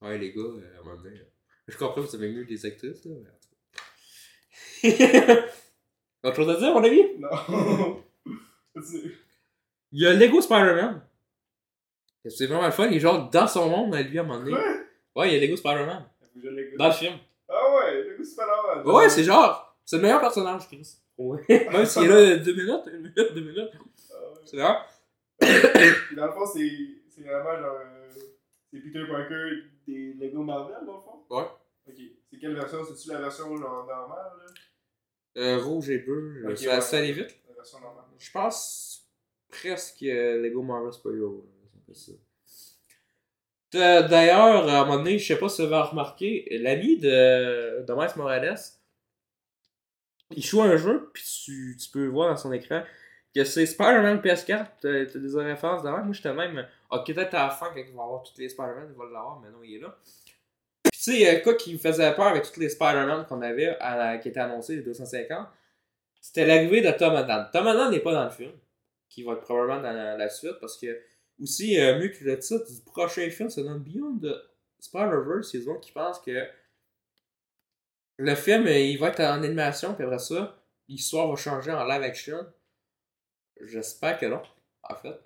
Ouais, 0.00 0.16
les 0.16 0.32
gars, 0.32 0.40
euh, 0.40 0.76
à 0.76 0.80
un 0.80 0.84
moment 0.84 1.02
donné. 1.02 1.18
euh, 1.18 1.24
Je 1.68 1.76
comprends 1.76 1.96
que 2.02 2.08
vous 2.08 2.14
avez 2.14 2.32
mieux 2.32 2.44
des 2.46 2.64
actrices, 2.64 3.04
là, 3.04 3.14
mais. 3.22 3.30
Autre 6.22 6.36
chose 6.36 6.50
à 6.50 6.56
dire, 6.56 6.72
mon 6.74 6.84
ami? 6.84 7.02
Non. 7.18 8.02
Il 9.92 10.02
y 10.02 10.06
a 10.06 10.12
Lego 10.12 10.40
Spider-Man. 10.40 11.02
C'est 12.28 12.46
vraiment 12.46 12.66
le 12.66 12.72
fun, 12.72 12.86
il 12.88 12.96
est 12.96 13.00
genre 13.00 13.30
dans 13.30 13.46
son 13.46 13.68
monde 13.68 13.94
à 13.94 14.02
lui 14.02 14.18
à 14.18 14.22
un 14.22 14.24
moment 14.24 14.40
donné. 14.40 14.50
Quoi? 14.50 15.22
Ouais, 15.22 15.30
il 15.30 15.34
y 15.34 15.36
a 15.36 15.40
Lego 15.46 15.56
Spider-Man. 15.56 16.04
Je. 16.36 16.76
Dans 16.76 16.86
le 16.88 16.92
film. 16.92 17.14
Ah 17.48 17.74
ouais, 17.76 18.02
le 18.02 18.16
goût 18.16 18.24
c'est 18.24 18.34
pas 18.36 18.46
normal. 18.46 18.86
Ouais, 18.86 19.08
c'est 19.08 19.22
genre. 19.22 19.76
C'est 19.84 19.96
le 19.96 20.02
meilleur 20.02 20.20
personnage, 20.20 20.66
Chris. 20.66 20.96
Ouais. 21.16 21.40
Même 21.72 21.86
s'il 21.86 22.04
est 22.04 22.08
là 22.08 22.36
deux 22.36 22.52
minutes, 22.54 22.82
une 22.92 22.98
minute, 22.98 23.34
deux 23.34 23.40
minutes. 23.40 23.70
Ah 24.12 24.30
ouais. 24.32 24.40
C'est 24.44 24.56
vrai. 24.56 24.74
Puis 26.08 26.16
dans 26.16 26.26
le 26.26 26.32
fond, 26.32 26.44
c'est 26.44 26.70
c'est 27.08 27.22
vraiment 27.22 27.56
genre. 27.56 27.76
euh, 27.80 28.08
c'est 28.70 28.80
Peter 28.80 29.04
Parker 29.08 29.50
des 29.86 30.14
Lego 30.14 30.42
Marvel, 30.42 30.74
dans 30.84 30.96
le 30.96 31.00
fond? 31.00 31.24
Ouais. 31.30 31.46
Ok. 31.88 31.94
C'est 32.28 32.38
quelle 32.38 32.54
version? 32.56 32.84
C'est-tu 32.84 33.08
la 33.10 33.20
version 33.20 33.56
genre, 33.56 33.86
normale, 33.86 34.32
là? 34.38 34.52
Euh, 35.36 35.58
rouge 35.58 35.90
et 35.90 35.98
bleu, 35.98 36.56
ça, 36.56 36.76
ouais. 36.76 36.80
ça 36.80 36.98
allait 36.98 37.12
vite. 37.12 37.36
Je 38.18 38.30
pense 38.30 39.06
presque 39.50 40.02
euh, 40.02 40.40
Lego 40.40 40.62
Marvel 40.62 40.92
Superhero. 40.92 41.46
D'ailleurs, 43.72 44.68
à 44.68 44.80
un 44.80 44.84
moment 44.84 44.96
donné, 44.96 45.18
je 45.18 45.26
sais 45.26 45.38
pas 45.38 45.48
si 45.48 45.66
vous 45.66 45.72
avez 45.72 45.88
remarqué, 45.88 46.46
l'ami 46.50 46.98
de, 46.98 47.84
de 47.84 47.92
Miles 47.92 48.16
Morales, 48.16 48.58
il 50.30 50.42
joue 50.42 50.62
à 50.62 50.66
un 50.66 50.76
jeu, 50.76 51.10
puis 51.12 51.22
tu, 51.22 51.76
tu 51.78 51.90
peux 51.90 52.06
voir 52.06 52.30
dans 52.30 52.36
son 52.36 52.52
écran 52.52 52.82
que 53.34 53.44
c'est 53.44 53.66
Spider-Man 53.66 54.20
PS4, 54.20 54.66
t'as 54.80 55.04
des 55.04 55.42
références 55.42 55.82
d'avant. 55.82 56.02
Moi, 56.02 56.14
j'étais 56.14 56.32
même, 56.32 56.66
ok, 56.90 57.14
peut-être 57.14 57.34
à 57.34 57.48
la 57.48 57.50
fin, 57.50 57.66
quand 57.66 57.76
il 57.76 57.94
va 57.94 58.02
avoir 58.02 58.22
tous 58.22 58.38
les 58.38 58.48
Spider-Man, 58.48 58.88
il 58.90 58.96
va 58.96 59.04
l'avoir, 59.04 59.40
mais 59.40 59.50
non, 59.50 59.62
il 59.62 59.76
est 59.76 59.80
là. 59.80 59.98
Puis 60.96 61.12
tu 61.12 61.18
sais, 61.18 61.28
a 61.28 61.40
quoi 61.40 61.52
qui 61.54 61.74
me 61.74 61.78
faisait 61.78 62.14
peur 62.14 62.28
avec 62.28 62.50
tous 62.50 62.58
les 62.58 62.70
Spider-Man 62.70 63.26
qu'on 63.26 63.42
avait, 63.42 63.76
qui 64.22 64.28
étaient 64.30 64.40
annoncés, 64.40 64.76
les 64.76 64.82
250, 64.82 65.46
c'était 66.22 66.46
l'arrivée 66.46 66.80
de 66.80 66.90
Tom 66.90 67.14
Holland. 67.14 67.50
Tom 67.52 67.66
Holland 67.66 67.90
n'est 67.90 68.00
pas 68.00 68.14
dans 68.14 68.24
le 68.24 68.30
film, 68.30 68.52
qui 69.10 69.22
va 69.22 69.34
être 69.34 69.42
probablement 69.42 69.82
dans 69.82 70.16
la, 70.16 70.28
suite, 70.30 70.58
parce 70.58 70.78
que, 70.78 70.98
aussi, 71.38 71.78
euh, 71.78 71.98
mieux 71.98 72.08
que 72.08 72.24
le 72.24 72.38
titre 72.38 72.64
du 72.72 72.80
prochain 72.80 73.28
film, 73.28 73.50
c'est 73.50 73.62
dans 73.62 73.78
Beyond 73.78 74.20
the 74.22 74.34
Spider-Verse, 74.78 75.52
il 75.52 75.60
y 75.60 75.68
a 75.68 75.74
des 75.74 75.80
qui 75.80 75.92
pensent 75.92 76.20
que 76.20 76.48
le 78.16 78.34
film, 78.34 78.66
euh, 78.66 78.78
il 78.78 78.98
va 78.98 79.08
être 79.08 79.20
en 79.20 79.42
animation, 79.42 79.92
puis 79.92 80.04
après 80.04 80.18
ça, 80.18 80.56
l'histoire 80.88 81.28
va 81.28 81.36
changer 81.36 81.72
en 81.72 81.84
live 81.84 82.02
action. 82.04 82.38
J'espère 83.60 84.18
que 84.18 84.24
non, 84.24 84.40
en 84.82 84.94
fait. 84.94 85.20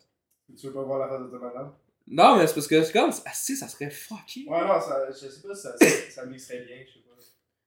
Tu 0.59 0.67
veux 0.67 0.73
pas 0.73 0.83
voir 0.83 0.99
la 0.99 1.09
face 1.09 1.23
de 1.23 1.31
Tom 1.31 1.45
Holland? 1.45 1.73
Non, 2.11 2.37
mais 2.37 2.47
c'est 2.47 2.55
parce 2.55 2.67
que 2.67 2.83
c'est 2.83 2.93
comme, 2.93 3.11
ah, 3.25 3.31
si, 3.33 3.57
ça 3.57 3.69
serait 3.69 3.89
fucké. 3.91 4.45
Ouais, 4.49 4.61
non, 4.67 4.81
ça, 4.81 5.07
je 5.11 5.15
sais 5.29 5.41
pas 5.47 5.55
si 5.55 5.63
ça, 5.63 5.77
ça, 6.11 6.27
mixerait 6.27 6.61
bien, 6.61 6.79
je 6.87 6.93
sais 6.95 6.99
pas. 7.01 7.15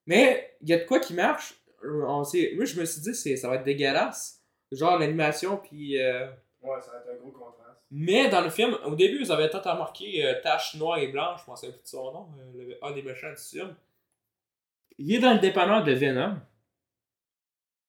Mais 0.06 0.58
il 0.62 0.70
y 0.70 0.74
a 0.74 0.80
de 0.80 0.84
quoi 0.84 1.00
qui 1.00 1.14
marche. 1.14 1.56
Euh, 1.84 2.04
On 2.06 2.24
sait, 2.26 2.52
moi, 2.56 2.66
je 2.66 2.78
me 2.80 2.86
suis 2.86 3.02
dit, 3.02 3.16
c'est, 3.16 3.38
ça 3.38 3.48
va 3.48 3.56
être 3.56 3.64
dégueulasse. 3.64 4.42
Genre 4.72 4.98
l'animation, 5.00 5.58
puis. 5.58 6.00
euh, 6.02 6.28
Ouais, 6.62 6.80
ça 6.82 6.92
va 6.92 6.98
être 7.00 7.10
un 7.12 7.22
gros 7.22 7.32
contraste. 7.32 7.80
Mais 7.92 8.30
dans 8.30 8.42
le 8.42 8.50
film, 8.50 8.78
au 8.86 8.96
début, 8.96 9.24
vous 9.24 9.32
avez 9.32 9.50
peut-être 9.50 9.70
remarqué 9.70 10.26
euh, 10.26 10.42
tache 10.42 10.76
noire 10.76 10.98
et 10.98 11.08
blanche, 11.10 11.42
je 11.42 11.46
pensais 11.46 11.68
plus 11.70 11.82
de 11.82 11.88
son 11.88 12.12
nom, 12.12 12.28
euh, 12.40 12.64
le- 12.70 12.78
un 12.86 12.92
des 12.92 13.02
méchants 13.04 13.30
du 13.30 13.36
film. 13.42 13.76
Il 14.98 15.14
est 15.14 15.20
dans 15.20 15.34
le 15.34 15.40
dépanneur 15.40 15.84
de 15.84 15.92
Venom. 15.94 16.38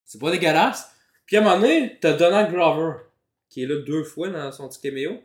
C'est 0.04 0.20
pas 0.20 0.30
dégueulasse. 0.30 0.90
Puis 1.26 1.36
à 1.36 1.40
un 1.40 1.44
moment 1.44 1.60
donné, 1.60 1.98
t'as 2.00 2.12
Donald 2.14 2.50
Glover, 2.52 2.98
qui 3.48 3.62
est 3.62 3.66
là 3.66 3.76
deux 3.80 4.04
fois 4.04 4.28
dans 4.28 4.52
son 4.52 4.68
petit 4.68 4.80
caméo. 4.80 5.22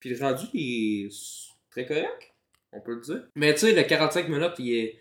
Puis 0.00 0.10
le 0.10 0.18
rendu, 0.18 0.46
il 0.54 1.06
est 1.06 1.54
très 1.70 1.86
correct, 1.86 2.34
on 2.72 2.80
peut 2.80 2.94
le 2.94 3.00
dire. 3.00 3.22
Mais 3.34 3.52
tu 3.54 3.60
sais, 3.60 3.72
le 3.72 3.82
45 3.82 4.28
minutes, 4.28 4.96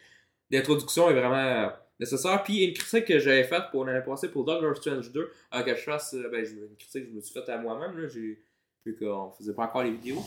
l'introduction 0.52 1.10
est 1.10 1.14
vraiment 1.14 1.72
nécessaire. 2.00 2.44
Puis 2.44 2.66
une 2.66 2.74
critique 2.74 3.06
que 3.06 3.20
j'avais 3.20 3.44
faite 3.44 3.64
pour 3.72 3.86
l'année 3.86 4.04
passée 4.06 4.30
pour 4.30 4.46
Doctor 4.46 4.76
Strange 4.78 5.12
2, 5.12 5.32
euh, 5.54 5.62
que 5.64 5.76
je 5.76 5.82
fasse, 5.82 6.14
euh, 6.14 6.30
ben, 6.30 6.46
une 6.46 6.76
critique 6.76 7.06
que 7.06 7.10
je 7.10 7.16
me 7.16 7.22
suis 7.22 7.34
faite 7.34 7.50
à 7.50 7.58
moi-même, 7.58 7.98
là, 7.98 8.08
j'ai 8.08 8.42
vu 8.86 8.96
qu'on 8.98 9.32
faisait 9.32 9.54
pas 9.54 9.64
encore 9.64 9.84
les 9.84 9.92
vidéos. 9.92 10.22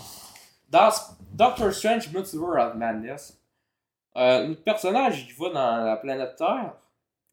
Dans 0.68 0.90
Doctor 1.34 1.72
Strange 1.72 2.12
Multiverse 2.12 2.56
of 2.56 2.74
Madness, 2.76 3.38
euh, 4.16 4.48
notre 4.48 4.62
personnage, 4.62 5.26
il 5.28 5.34
va 5.34 5.48
dans 5.50 5.84
la 5.84 5.96
planète 5.96 6.36
Terre, 6.36 6.74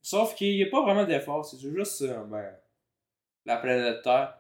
sauf 0.02 0.36
qu'il 0.36 0.56
n'y 0.56 0.64
a 0.64 0.70
pas 0.70 0.82
vraiment 0.82 1.06
d'effort, 1.06 1.46
c'est 1.46 1.60
juste 1.60 2.02
euh, 2.04 2.24
ben, 2.24 2.52
la 3.46 3.58
planète 3.58 4.02
Terre. 4.02 4.39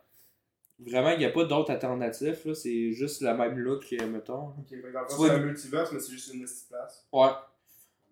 Vraiment, 0.79 1.09
il 1.11 1.19
n'y 1.19 1.25
a 1.25 1.29
pas 1.31 1.43
d'autre 1.43 1.71
alternative, 1.71 2.39
là, 2.45 2.55
c'est 2.55 2.91
juste 2.93 3.21
le 3.21 3.33
même 3.33 3.57
look, 3.57 3.85
euh, 3.93 4.07
mettons. 4.07 4.47
Ok, 4.57 4.71
c'est 5.09 5.29
un 5.29 5.37
multiverse, 5.39 5.91
mais 5.91 5.99
c'est 5.99 6.11
juste 6.13 6.33
une 6.33 6.41
petite 6.43 6.69
place. 6.69 7.05
Ouais. 7.11 7.27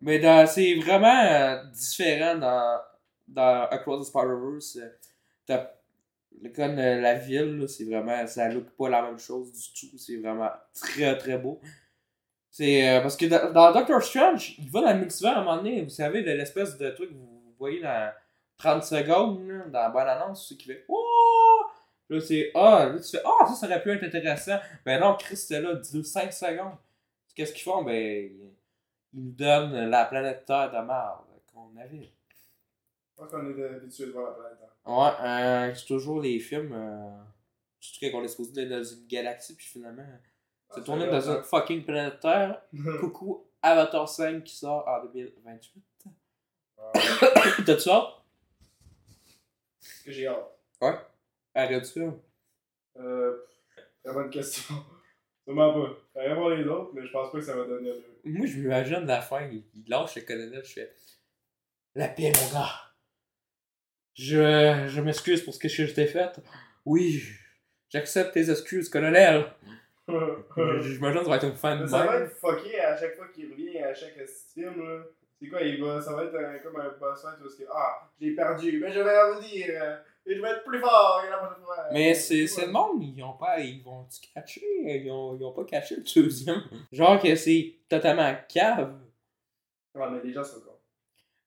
Mais 0.02 0.20
dans- 0.20 0.46
c'est 0.46 0.76
vraiment 0.76 1.24
euh, 1.24 1.64
différent 1.72 2.36
dans, 2.38 2.80
dans 3.28 3.68
Across 3.72 4.06
the 4.06 4.10
Spider-Verse. 4.10 4.78
euh, 5.50 5.64
Comme 6.56 6.78
euh, 6.78 7.00
la 7.02 7.16
ville, 7.16 7.58
là, 7.58 7.68
c'est 7.68 7.86
vraiment. 7.86 8.28
Ça 8.28 8.50
look 8.50 8.70
pas 8.78 8.90
la 8.90 9.02
même 9.02 9.18
chose 9.18 9.52
du 9.52 9.90
tout. 9.90 9.98
C'est 9.98 10.18
vraiment 10.18 10.52
très 10.74 11.18
très 11.18 11.38
beau. 11.38 11.60
C'est 12.52 13.00
parce 13.02 13.16
que 13.18 13.26
dans, 13.28 13.52
dans 13.54 13.72
Doctor 13.72 14.02
Strange, 14.04 14.56
il 14.60 14.70
va 14.72 14.82
dans 14.82 14.92
le 14.94 15.00
multivers 15.00 15.38
à 15.38 15.42
un 15.42 15.44
moment 15.44 15.58
donné. 15.58 15.84
Vous 15.84 15.90
savez, 15.90 16.22
de 16.22 16.32
l'espèce 16.32 16.78
de 16.78 16.90
truc 16.90 17.10
que 17.10 17.14
vous 17.16 17.54
voyez 17.58 17.82
dans 17.82 18.12
30 18.58 18.84
secondes, 18.84 19.48
là, 19.48 19.64
dans 19.68 19.80
la 19.80 19.90
bonne 19.90 20.08
annonce, 20.08 20.48
c'est 20.50 20.58
qui 20.58 20.68
fait 20.68 20.84
Oh! 20.90 21.62
Là, 22.10 22.22
c'est 22.22 22.52
Ah! 22.56 22.90
Là, 22.94 23.00
tu 23.00 23.10
fais 23.18 23.22
Ah, 23.26 23.46
ça, 23.48 23.54
ça 23.54 23.66
aurait 23.68 23.82
pu 23.82 23.92
être 23.92 24.04
intéressant. 24.04 24.58
Ben 24.86 25.00
non, 25.00 25.16
Chris, 25.16 25.38
c'était 25.38 25.62
là, 25.62 25.76
2-5 25.76 26.32
secondes. 26.32 26.78
Qu'est-ce 27.36 27.54
qu'ils 27.54 27.64
font? 27.64 27.84
Ben, 27.84 27.94
ils 28.34 28.52
nous 29.14 29.32
donnent 29.32 29.90
la 29.90 30.06
planète 30.06 30.46
Terre 30.46 30.72
de 30.72 30.78
merde 30.78 31.20
qu'on 31.54 31.76
avait. 31.78 32.04
Je 32.04 33.16
pense 33.24 33.30
qu'on 33.32 33.46
est 33.58 33.64
habitué 33.66 34.06
de 34.08 34.12
voir 34.12 34.30
la 34.32 34.34
planète. 34.36 34.58
Terre. 34.60 34.94
Ouais, 34.98 35.28
euh, 35.28 35.76
c'est 35.76 35.86
toujours 35.86 36.22
les 36.22 36.40
films. 36.40 36.72
Euh, 36.74 37.10
surtout 37.80 38.06
quand 38.12 38.20
on 38.20 38.24
est 38.24 38.28
supposé 38.30 38.62
être 38.62 38.70
dans 38.70 38.84
une 38.84 39.08
galaxie, 39.08 39.56
puis 39.56 39.66
finalement, 39.66 40.06
c'est 40.70 40.80
Ah, 40.82 40.84
tourné 40.84 41.06
c'est 41.06 41.12
dans 41.12 41.20
vrai, 41.20 41.38
une 41.38 41.44
fucking 41.44 41.84
planète 41.86 42.20
Terre. 42.22 42.62
Coucou, 43.02 43.46
Avatar 43.62 44.08
5 44.08 44.44
qui 44.44 44.56
sort 44.56 44.88
en 44.88 45.06
2028. 45.06 45.84
Ah, 46.80 46.92
T'as-tu 47.66 47.90
hâte? 47.90 48.14
que 50.06 50.12
j'ai 50.12 50.28
hâte? 50.28 51.08
Arrête-tu? 51.58 52.04
Euh, 52.98 53.38
très 54.04 54.14
bonne 54.14 54.30
question. 54.30 54.76
Sûrement 55.44 55.74
pas. 55.74 55.90
Faudrait 56.14 56.36
voir 56.36 56.50
les 56.52 56.66
autres, 56.68 56.92
mais 56.94 57.06
je 57.06 57.12
pense 57.12 57.32
pas 57.32 57.40
que 57.40 57.44
ça 57.44 57.56
va 57.56 57.66
donner 57.66 57.92
mieux. 57.92 58.04
Moi, 58.34 58.46
je 58.46 58.58
m'imagine 58.60 59.06
la 59.06 59.22
fin, 59.22 59.42
il, 59.48 59.64
il 59.74 59.90
lâche 59.90 60.16
le 60.16 60.22
colonel, 60.24 60.62
je 60.66 60.74
fais 60.74 60.94
La 61.96 62.10
paix, 62.10 62.32
mon 62.36 62.60
gars. 62.60 62.70
Je, 64.14 64.86
je 64.88 65.02
m'excuse 65.02 65.44
pour 65.44 65.54
ce 65.54 65.60
que 65.60 65.68
je 65.70 65.86
t'ai 65.94 66.08
fait. 66.08 66.32
Oui, 66.86 67.22
j'accepte 67.90 68.34
tes 68.34 68.50
excuses, 68.50 68.90
colonel. 68.90 69.46
Je- 70.10 70.82
J'imagine 70.82 71.20
que 71.20 71.24
ça 71.26 71.30
va 71.32 71.36
être 71.38 71.46
une 71.48 71.56
fin 71.56 71.76
de 71.76 71.86
ça 71.86 72.06
va 72.06 72.16
être 72.22 72.32
fucké 72.38 72.80
à 72.80 72.96
chaque 72.98 73.16
fois 73.18 73.28
qu'il 73.28 73.52
revient, 73.52 73.78
à 73.80 73.94
chaque 73.94 74.16
film. 74.54 74.82
là. 74.82 75.04
C'est 75.40 75.50
quoi, 75.50 75.62
il 75.62 75.84
va, 75.84 76.02
ça 76.02 76.16
va 76.16 76.24
être 76.24 76.36
un- 76.36 76.58
comme 76.60 76.80
un 76.80 76.90
boss 76.98 77.22
fight 77.22 77.38
parce 77.40 77.56
que 77.56 77.64
Ah, 77.72 78.10
j'ai 78.20 78.34
perdu, 78.34 78.80
mais 78.80 78.92
je 78.92 79.00
vais 79.02 79.22
revenir. 79.22 79.68
euh, 79.70 79.98
Et 80.28 80.36
je 80.36 80.42
vais 80.42 80.50
être 80.50 80.64
plus 80.66 80.80
fort 80.80 81.22
que 81.24 81.30
la 81.30 81.38
prochaine 81.38 81.64
fois. 81.64 81.88
Mais 81.94 82.14
c'est 82.14 82.48
c'est 82.48 82.66
le 82.66 82.72
monde, 82.72 83.02
ils 83.02 83.24
ont 83.24 83.34
pas. 83.34 83.60
Ils 83.60 83.82
vont-tu 83.82 84.20
catcher? 84.34 84.62
Ils 84.84 85.10
ont, 85.10 85.38
ils 85.38 85.44
ont 85.44 85.54
pas 85.54 85.64
catché 85.64 85.96
le 85.96 86.04
deuxième. 86.22 86.64
Genre 86.92 87.22
que 87.22 87.34
c'est 87.36 87.76
totalement 87.88 88.36
cave. 88.50 88.94
Ouais, 89.96 90.10
mais 90.12 90.20
les 90.22 90.34
gens 90.34 90.44
sont 90.44 90.60
cons. 90.60 90.78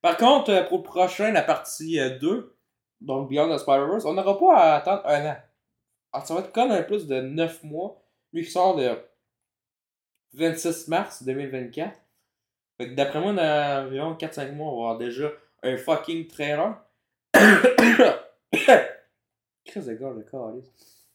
Par 0.01 0.17
contre, 0.17 0.49
euh, 0.49 0.63
pour 0.63 0.79
le 0.79 0.83
prochain, 0.83 1.31
la 1.31 1.43
partie 1.43 1.99
euh, 1.99 2.17
2, 2.17 2.57
donc 3.01 3.29
Beyond 3.29 3.55
the 3.55 3.59
Spider-Verse, 3.59 4.05
on 4.05 4.13
n'aura 4.13 4.37
pas 4.37 4.57
à 4.57 4.75
attendre 4.77 5.03
un 5.05 5.25
an. 5.27 5.37
Alors, 6.11 6.25
ça 6.25 6.33
va 6.33 6.39
être 6.39 6.51
comme 6.51 6.71
un 6.71 6.81
plus 6.81 7.05
de 7.05 7.21
9 7.21 7.63
mois. 7.63 8.01
Lui 8.33 8.43
qui 8.43 8.49
sort 8.49 8.77
le 8.77 8.97
26 10.33 10.87
mars 10.87 11.23
2024. 11.23 11.99
Fait 12.77 12.89
que 12.89 12.95
d'après 12.95 13.21
moi, 13.21 13.33
dans 13.33 13.85
environ 13.85 14.15
4-5 14.15 14.53
mois, 14.53 14.71
on 14.71 14.75
va 14.77 14.89
avoir 14.89 14.97
déjà 14.97 15.31
un 15.61 15.77
fucking 15.77 16.27
trailer. 16.27 16.75
Qu'est-ce 19.63 19.87
de 19.87 19.93
gars, 19.93 20.11
le 20.15 20.23
calice. 20.23 20.69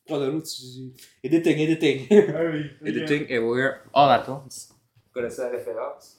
Prends 0.07 0.21
de 0.21 0.27
l'eau, 0.27 0.41
tu. 0.41 0.93
Editing, 1.23 1.59
editing. 1.59 2.07
Ah 2.35 2.45
oui. 2.51 2.71
editing 2.87 3.27
everywhere. 3.29 3.83
All 3.93 4.11
at 4.11 4.29
once. 4.29 4.73
Vous 5.05 5.13
connaissez 5.13 5.43
la 5.43 5.51
référence? 5.51 6.19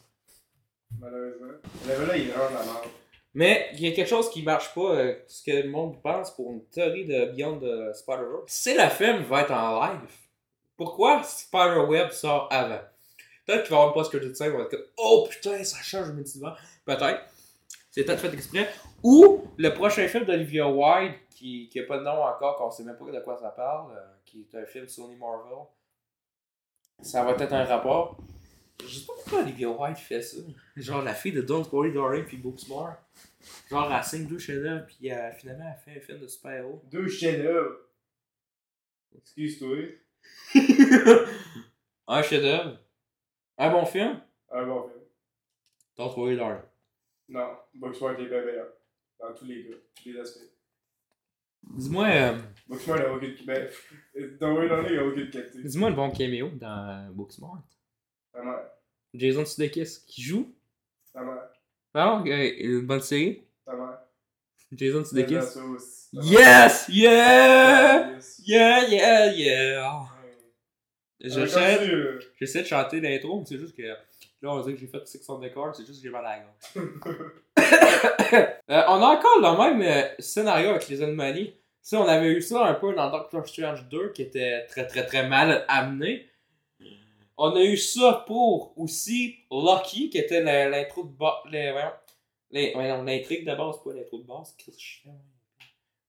Malheureusement. 0.99 1.47
Le 1.87 2.05
là, 2.05 2.17
il 2.17 2.27
la 2.29 2.35
merde. 2.49 2.87
Mais 3.33 3.69
il 3.73 3.81
y 3.81 3.87
a 3.87 3.91
quelque 3.91 4.09
chose 4.09 4.29
qui 4.29 4.43
marche 4.43 4.73
pas, 4.73 4.95
euh, 4.95 5.15
ce 5.27 5.43
que 5.43 5.51
le 5.51 5.69
monde 5.69 6.01
pense 6.01 6.31
pour 6.31 6.51
une 6.51 6.65
théorie 6.65 7.05
de 7.05 7.31
Beyond 7.33 7.59
the 7.59 7.93
Spider-Verse. 7.93 8.45
Si 8.47 8.73
le 8.73 8.89
film 8.89 9.23
va 9.23 9.41
être 9.41 9.51
en 9.51 9.79
live, 9.79 10.09
pourquoi 10.75 11.23
Spider-Web 11.23 12.11
sort 12.11 12.47
avant? 12.51 12.81
Peut-être 13.45 13.63
qu'il 13.63 13.71
va 13.71 13.77
y 13.77 13.79
avoir 13.79 13.87
une 13.89 13.93
post 13.93 14.11
credit 14.11 14.35
scene, 14.35 14.51
on 14.53 14.57
va 14.57 14.63
être 14.63 14.71
comme 14.71 14.85
Oh 14.97 15.27
putain, 15.29 15.63
ça 15.63 15.77
change 15.81 16.07
le 16.07 16.13
multivers. 16.13 16.57
Peut-être. 16.85 17.21
C'est 17.91 18.03
peut-être 18.03 18.19
fait 18.19 18.33
exprès. 18.33 18.69
Ou 19.03 19.45
le 19.57 19.69
prochain 19.73 20.07
film 20.07 20.25
d'Olivia 20.25 20.69
Wilde, 20.69 21.15
qui 21.29 21.69
n'a 21.75 21.83
pas 21.83 21.97
de 21.99 22.03
nom 22.03 22.23
encore, 22.23 22.57
qu'on 22.57 22.71
sait 22.71 22.83
même 22.83 22.97
pas 22.97 23.05
de 23.11 23.19
quoi 23.19 23.37
ça 23.37 23.49
parle, 23.49 23.95
euh, 23.95 24.05
qui 24.25 24.41
est 24.41 24.55
un 24.57 24.65
film 24.65 24.87
Sony 24.87 25.15
Marvel. 25.15 25.65
Ça 27.01 27.23
va 27.23 27.31
être 27.31 27.53
un 27.53 27.63
rapport. 27.63 28.17
Je 28.81 28.99
sais 28.99 29.05
pas 29.05 29.13
pourquoi 29.13 29.41
Olivia 29.41 29.69
Wilde 29.69 29.97
fait 29.97 30.21
ça. 30.21 30.37
Genre 30.75 31.01
la 31.01 31.13
fille 31.13 31.31
de 31.31 31.41
Don't 31.41 31.65
Worry 31.71 31.93
Darling 31.93 32.25
puis 32.25 32.37
Booksmart. 32.37 32.97
Genre 33.69 33.91
elle 33.91 34.03
signe 34.03 34.27
deux 34.27 34.39
chefs-d'œuvre 34.39 34.85
puis 34.85 35.11
euh, 35.11 35.31
finalement 35.31 35.65
elle 35.65 35.79
fait 35.79 35.99
un 35.99 36.01
film 36.01 36.19
de 36.19 36.27
super-héros. 36.27 36.81
Deux 36.85 37.07
chefs-d'œuvre. 37.07 37.77
Excuse-toi. 39.15 39.77
un 42.07 42.21
chef-d'œuvre. 42.21 42.79
Un 43.57 43.71
bon 43.71 43.85
film? 43.85 44.21
Un 44.51 44.65
bon 44.65 44.87
film. 44.87 45.03
Don't 45.97 46.15
Worry 46.15 46.35
Darling. 46.37 46.61
Non, 47.29 47.57
Booksmart 47.75 48.19
est 48.19 48.27
bien 48.27 48.45
meilleur. 48.45 48.67
Dans 49.19 49.33
tous 49.33 49.45
les 49.45 49.65
cas, 49.65 49.75
tous 49.95 50.09
les 50.09 50.19
aspects. 50.19 50.51
Dis-moi 51.63 52.05
euh, 52.07 52.37
Booksmart 52.67 52.99
n'a 52.99 53.13
aucune. 53.13 53.35
Ben, 53.45 53.67
dans 54.39 54.53
Way 54.53 54.67
Lonely, 54.67 54.89
il 54.89 54.93
n'y 54.93 54.99
a 54.99 55.05
aucune 55.05 55.29
qualité. 55.29 55.63
dis-moi 55.63 55.89
le 55.89 55.95
bon 55.95 56.09
caméo 56.11 56.49
dans 56.55 56.89
euh, 56.89 57.11
Booksmart. 57.11 57.63
Ta 58.31 58.43
mère. 58.43 58.69
Jason 59.13 59.45
Sudeikis 59.45 60.05
qui 60.05 60.21
joue. 60.21 60.55
Ta 61.13 61.21
mère. 61.21 61.49
Ah, 61.93 62.19
ok, 62.19 62.27
une 62.27 62.85
bonne 62.85 63.01
série. 63.01 63.43
Ta 63.65 63.73
mère. 63.75 63.99
Jason 64.71 65.03
Sudeikis. 65.03 65.35
Yes! 66.13 66.87
Yeah! 66.89 68.19
Yeah, 68.45 68.87
yeah, 68.87 69.33
yeah! 69.33 70.07
J'essaie 71.19 72.61
de 72.61 72.67
chanter 72.67 73.01
l'intro, 73.01 73.39
mais 73.39 73.45
c'est 73.45 73.57
juste 73.57 73.75
que 73.75 73.81
là 74.41 74.53
on 74.53 74.61
dirait 74.61 74.73
que 74.73 74.79
j'ai 74.79 74.87
fait 74.87 75.05
Six 75.07 75.27
on 75.29 75.39
the 75.39 75.53
Car, 75.53 75.75
c'est 75.75 75.85
juste 75.85 76.01
que 76.01 76.07
j'ai 76.07 76.11
mal 76.11 76.25
à 76.25 76.37
la 76.37 76.43
gorge. 76.43 77.27
Euh, 78.69 78.83
on 78.89 79.01
a 79.01 79.17
encore 79.17 79.39
le 79.39 79.57
même 79.57 79.81
euh, 79.81 80.09
scénario 80.19 80.71
avec 80.71 80.89
les 80.89 81.01
anomalies. 81.01 81.53
Sais, 81.81 81.95
on 81.95 82.05
avait 82.05 82.27
eu 82.27 82.41
ça 82.41 82.65
un 82.65 82.73
peu 82.73 82.93
dans 82.93 83.09
Doctor 83.09 83.47
Strange 83.47 83.87
2 83.87 84.11
qui 84.11 84.23
était 84.23 84.65
très 84.65 84.85
très 84.85 85.05
très 85.05 85.27
mal 85.27 85.63
amené. 85.69 86.29
On 87.37 87.55
a 87.55 87.63
eu 87.63 87.77
ça 87.77 88.25
pour 88.27 88.77
aussi 88.77 89.37
Lucky 89.49 90.09
qui 90.09 90.17
était 90.17 90.41
l'intro 90.69 91.05
de 91.05 91.15
base. 91.17 91.37
L'intrigue 92.51 93.47
de 93.47 93.55
base, 93.55 93.81
pas 93.83 93.93
l'intro 93.93 94.17
de 94.17 94.27
base. 94.27 94.55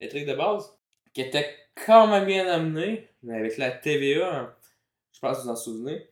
L'intrigue 0.01 0.27
de 0.27 0.35
base 0.35 0.77
qui 1.13 1.21
était 1.21 1.55
quand 1.87 2.09
même 2.09 2.27
bien 2.27 2.47
amené, 2.49 3.09
mais 3.23 3.37
avec 3.37 3.57
la 3.59 3.71
TVA, 3.71 4.57
je 5.13 5.21
pense 5.21 5.39
que 5.39 5.43
vous 5.45 5.49
en 5.49 5.57
souvenez. 5.57 6.09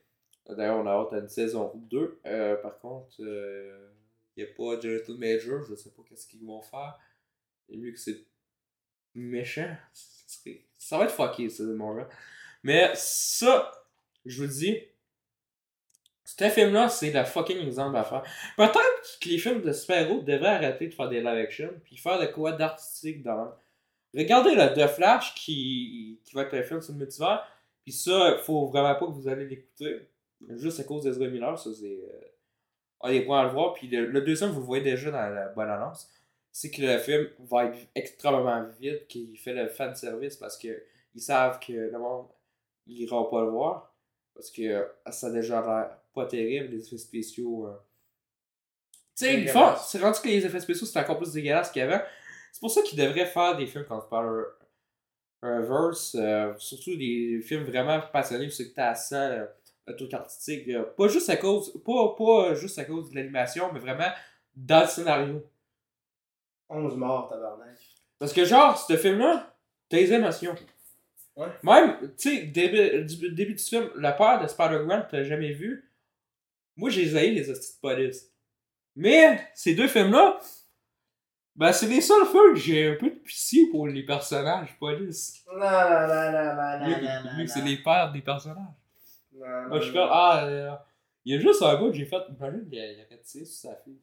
D'ailleurs, 0.48 0.78
on 0.78 0.86
a 0.86 0.90
hâte 0.90 1.12
à 1.12 1.18
une 1.18 1.28
saison 1.28 1.72
2. 1.74 2.20
Euh, 2.26 2.56
par 2.56 2.78
contre, 2.78 3.20
il 3.20 4.44
n'y 4.44 4.44
a 4.44 4.46
pas 4.54 4.80
Jonathan 4.80 5.14
Major, 5.14 5.62
je 5.64 5.74
sais 5.74 5.90
pas 5.90 6.02
qu'est-ce 6.08 6.26
qu'ils 6.28 6.44
vont 6.44 6.62
faire. 6.62 6.98
Et 7.68 7.76
vu 7.76 7.92
que 7.92 7.98
c'est 7.98 8.24
méchant, 9.14 9.76
ça 10.78 10.98
va 10.98 11.04
être 11.04 11.12
fucké, 11.12 11.48
ça, 11.48 11.64
Marvel. 11.64 12.06
Mais 12.62 12.90
ça, 12.94 13.72
je 14.24 14.42
vous 14.42 14.48
dis, 14.48 14.78
ce 16.24 16.48
film-là, 16.50 16.88
c'est 16.88 17.12
le 17.12 17.24
fucking 17.24 17.58
exemple 17.66 17.96
à 17.96 18.04
faire. 18.04 18.22
Peut-être 18.56 19.18
que 19.20 19.28
les 19.28 19.38
films 19.38 19.62
de 19.62 19.72
super-héros 19.72 20.22
devraient 20.22 20.48
arrêter 20.48 20.88
de 20.88 20.94
faire 20.94 21.08
des 21.08 21.20
live-action, 21.20 21.70
puis 21.84 21.96
faire 21.96 22.20
de 22.20 22.26
quoi 22.26 22.52
d'artistique 22.52 23.22
dans 23.22 23.52
Regardez 24.14 24.54
le 24.54 24.74
The 24.74 24.88
Flash 24.88 25.34
qui, 25.34 26.20
qui 26.24 26.34
va 26.34 26.42
être 26.42 26.54
un 26.54 26.62
film 26.62 26.80
sur 26.80 26.92
le 26.92 27.00
multivers, 27.00 27.46
puis 27.82 27.92
ça, 27.92 28.38
faut 28.42 28.66
vraiment 28.66 28.94
pas 28.94 29.06
que 29.06 29.12
vous 29.12 29.28
allez 29.28 29.46
l'écouter. 29.46 30.08
Juste 30.56 30.80
à 30.80 30.84
cause 30.84 31.02
d'Ezra 31.02 31.26
Miller, 31.28 31.58
ça 31.58 31.70
c'est. 31.72 31.86
Euh, 31.86 32.20
on 33.00 33.08
des 33.10 33.22
points 33.22 33.40
à 33.40 33.44
le 33.44 33.50
voir. 33.50 33.74
Puis 33.74 33.88
le, 33.88 34.20
deuxième, 34.22 34.50
vous 34.50 34.62
voyez 34.64 34.82
déjà 34.84 35.10
dans 35.10 35.28
la 35.28 35.48
bonne 35.48 35.68
annonce. 35.68 36.08
c'est 36.50 36.70
que 36.70 36.82
le 36.82 36.98
film 36.98 37.28
va 37.40 37.66
être 37.66 37.78
extrêmement 37.94 38.64
vite, 38.80 39.06
qu'il 39.08 39.36
fait 39.38 39.52
le 39.52 39.68
fan 39.68 39.94
service 39.94 40.36
parce 40.36 40.56
que 40.56 40.82
ils 41.14 41.20
savent 41.20 41.58
que 41.58 41.72
le 41.72 41.98
monde 41.98 42.26
iront 42.86 43.24
pas 43.24 43.42
le 43.42 43.50
voir. 43.50 43.94
Parce 44.34 44.50
que 44.50 44.86
ça 45.10 45.28
a 45.28 45.30
déjà 45.30 45.60
l'air 45.62 45.98
pas 46.14 46.26
terrible, 46.26 46.74
les 46.74 46.86
effets 46.86 46.98
spéciaux. 46.98 47.68
euh. 47.68 47.76
Tu 49.16 49.24
sais. 49.24 49.46
C'est 49.86 49.98
rendu 49.98 50.20
que 50.20 50.28
les 50.28 50.44
effets 50.44 50.60
spéciaux 50.60 50.86
c'est 50.86 50.98
encore 50.98 51.16
plus 51.16 51.32
dégueulasse 51.32 51.70
qu'avant. 51.70 52.02
C'est 52.52 52.60
pour 52.60 52.70
ça 52.70 52.82
qu'ils 52.82 52.98
devraient 52.98 53.26
faire 53.26 53.56
des 53.56 53.66
films 53.66 53.84
comme 53.84 54.00
Spider-Verse, 55.42 56.16
euh, 56.18 56.54
surtout 56.58 56.96
des 56.96 57.40
films 57.42 57.64
vraiment 57.64 58.00
passionnés, 58.12 58.46
parce 58.46 58.58
que 58.58 58.64
le, 58.64 59.38
le 59.40 59.48
truc 59.94 60.12
artistique. 60.14 60.68
euh, 60.68 60.84
pas 60.96 61.08
juste 61.08 61.30
à 61.30 61.36
cause. 61.36 61.72
Pas, 61.84 62.14
pas 62.16 62.54
juste 62.54 62.78
à 62.78 62.84
cause 62.84 63.10
de 63.10 63.16
l'animation, 63.16 63.72
mais 63.72 63.80
vraiment 63.80 64.10
dans 64.54 64.80
le 64.82 64.86
scénario. 64.86 65.44
11 66.68 66.96
morts, 66.96 67.28
tabarnak. 67.28 67.78
Parce 68.18 68.32
que, 68.32 68.44
genre, 68.44 68.76
ce 68.78 68.96
film-là, 68.96 69.54
t'as 69.88 69.98
les 69.98 70.12
émotions. 70.12 70.54
Ouais. 71.36 71.48
Même, 71.62 71.98
tu 72.16 72.30
sais, 72.30 72.42
début, 72.46 73.04
du 73.04 73.30
début 73.30 73.54
du 73.54 73.62
film, 73.62 73.90
la 73.96 74.12
peur 74.12 74.40
de 74.42 74.46
Spider-Man, 74.46 75.06
t'as 75.10 75.22
jamais 75.22 75.52
vu. 75.52 75.92
Moi, 76.76 76.90
j'ai 76.90 77.06
zaï 77.10 77.34
les 77.34 77.48
hosties 77.50 77.76
de 77.76 77.80
police. 77.80 78.32
Mais, 78.96 79.46
ces 79.54 79.74
deux 79.74 79.88
films-là, 79.88 80.40
ben, 81.54 81.72
c'est 81.72 81.86
les 81.86 82.00
seuls 82.00 82.26
films 82.26 82.54
que 82.54 82.60
j'ai 82.60 82.90
un 82.90 82.96
peu 82.96 83.10
de 83.10 83.16
pitié 83.16 83.66
pour 83.70 83.86
les 83.86 84.04
personnages 84.04 84.76
police. 84.78 85.44
Non, 85.46 85.58
non, 85.58 85.60
non, 85.60 85.68
non, 85.68 86.32
non, 86.32 86.78
non, 86.80 87.22
non, 87.24 87.38
non, 87.38 87.46
c'est 87.46 87.62
les 87.62 87.76
pères 87.82 88.10
des 88.12 88.22
personnages. 88.22 88.74
Non, 89.38 89.68
Moi, 89.68 89.80
je 89.80 89.90
fais, 89.92 89.98
non. 89.98 90.08
ah, 90.10 90.44
euh, 90.46 90.70
il 91.24 91.34
y 91.34 91.38
a 91.38 91.40
juste 91.40 91.62
un 91.62 91.76
bout 91.76 91.90
que 91.90 91.96
j'ai 91.96 92.04
fait, 92.06 92.16
imagine, 92.38 92.68
il 92.70 92.78
a, 92.80 92.92
il 92.92 93.00
a 93.00 93.04
tiré 93.18 93.44
sur 93.44 93.70
sa 93.70 93.76
fille. 93.76 94.00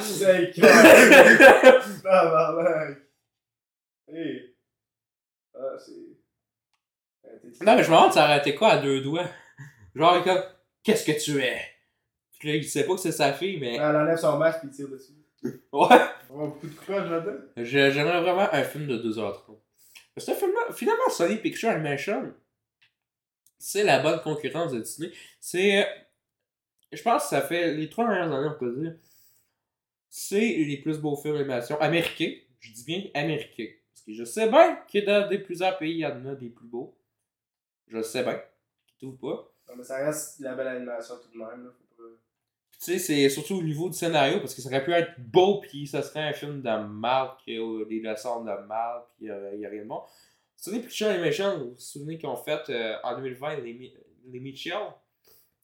C'est 0.00 0.50
clair. 0.52 1.84
Tabarnak. 2.02 2.98
Hey. 4.12 4.54
Ah, 5.54 5.76
c'est. 5.78 5.92
Euh, 7.26 7.38
Non, 7.62 7.76
mais 7.76 7.82
je 7.82 7.90
me 7.90 7.94
demande, 7.96 8.12
ça 8.12 8.24
aurait 8.24 8.38
été 8.38 8.54
quoi 8.54 8.68
à 8.70 8.78
deux 8.78 9.00
doigts? 9.00 9.26
Genre, 9.94 10.22
comme, 10.22 10.42
qu'est-ce 10.82 11.04
que 11.04 11.18
tu 11.22 11.42
es? 11.42 11.60
Puis 12.38 12.48
là, 12.48 12.54
il 12.56 12.64
sait 12.64 12.86
pas 12.86 12.94
que 12.94 13.00
c'est 13.00 13.12
sa 13.12 13.32
fille, 13.32 13.58
mais. 13.58 13.74
Elle 13.76 13.96
enlève 13.96 14.16
son 14.18 14.38
masque 14.38 14.60
et 14.64 14.66
il 14.68 14.70
tire 14.72 14.88
dessus. 14.88 15.12
Ouais! 15.72 15.86
On 16.30 16.48
beaucoup 16.48 16.66
de 16.66 16.74
courage 16.74 17.10
là-dedans. 17.10 17.38
J'aimerais 17.56 18.20
vraiment 18.20 18.48
un 18.52 18.62
film 18.64 18.86
de 18.86 18.98
2h30. 18.98 19.58
Ce 20.18 20.32
film-là, 20.32 20.72
finalement, 20.74 21.08
Sony 21.10 21.36
Pictures 21.36 21.70
Animation, 21.70 22.32
c'est 23.58 23.84
la 23.84 24.00
bonne 24.00 24.20
concurrence 24.20 24.72
de 24.72 24.80
Disney. 24.80 25.10
C'est. 25.40 25.82
euh, 25.82 25.86
Je 26.92 27.02
pense 27.02 27.24
que 27.24 27.28
ça 27.30 27.42
fait 27.42 27.74
les 27.74 27.88
trois 27.88 28.06
dernières 28.08 28.32
années, 28.32 28.48
on 28.54 28.58
peut 28.58 28.80
dire. 28.80 28.94
C'est 30.08 30.40
les 30.40 30.78
plus 30.78 30.98
beaux 30.98 31.16
films 31.16 31.34
d'animation 31.34 31.78
américains. 31.80 32.32
Je 32.60 32.72
dis 32.72 32.84
bien 32.84 33.04
américains. 33.14 33.68
Parce 33.92 34.04
que 34.04 34.12
je 34.14 34.24
sais 34.24 34.48
bien 34.48 34.76
que 34.90 35.04
dans 35.04 35.28
des 35.28 35.38
plusieurs 35.38 35.76
pays, 35.78 35.92
il 35.92 35.98
y 35.98 36.06
en 36.06 36.24
a 36.26 36.34
des 36.34 36.48
plus 36.48 36.66
beaux. 36.66 36.96
Je 37.88 37.96
le 37.96 38.02
sais 38.02 38.22
bien. 38.22 38.40
Trouvent 38.98 39.18
pas. 39.18 39.52
Non, 39.68 39.76
mais 39.76 39.84
ça 39.84 39.96
reste 40.04 40.40
de 40.40 40.44
la 40.44 40.54
belle 40.54 40.68
animation 40.68 41.16
tout 41.22 41.30
de 41.32 41.38
même. 41.44 41.64
Là. 41.64 41.70
Faut 41.70 42.02
pas... 42.02 42.08
Puis 42.70 42.78
tu 42.80 42.84
sais, 42.92 42.98
c'est 42.98 43.28
surtout 43.28 43.56
au 43.56 43.62
niveau 43.62 43.88
du 43.90 43.96
scénario, 43.96 44.38
parce 44.40 44.54
que 44.54 44.62
ça 44.62 44.68
aurait 44.68 44.84
pu 44.84 44.92
être 44.92 45.12
beau, 45.18 45.60
puis 45.60 45.86
ça 45.86 46.02
serait 46.02 46.20
un 46.20 46.32
film 46.32 46.62
de 46.62 46.78
mal, 46.86 47.30
qui 47.44 47.56
a 47.56 47.84
des 47.84 48.00
leçons 48.00 48.40
de 48.44 48.52
mal, 48.66 49.02
puis 49.16 49.26
il 49.26 49.58
n'y 49.58 49.66
a 49.66 49.68
rien 49.68 49.82
de 49.82 49.88
bon. 49.88 50.02
Sony 50.56 50.80
Pictures 50.80 51.08
Animation, 51.08 51.58
vous 51.58 51.70
vous 51.70 51.78
souvenez 51.78 52.18
qu'ils 52.18 52.28
ont 52.28 52.36
fait 52.36 52.70
euh, 52.70 52.96
en 53.04 53.16
2020 53.16 53.56
les, 53.56 53.94
les 54.26 54.40
Mitchell, 54.40 54.78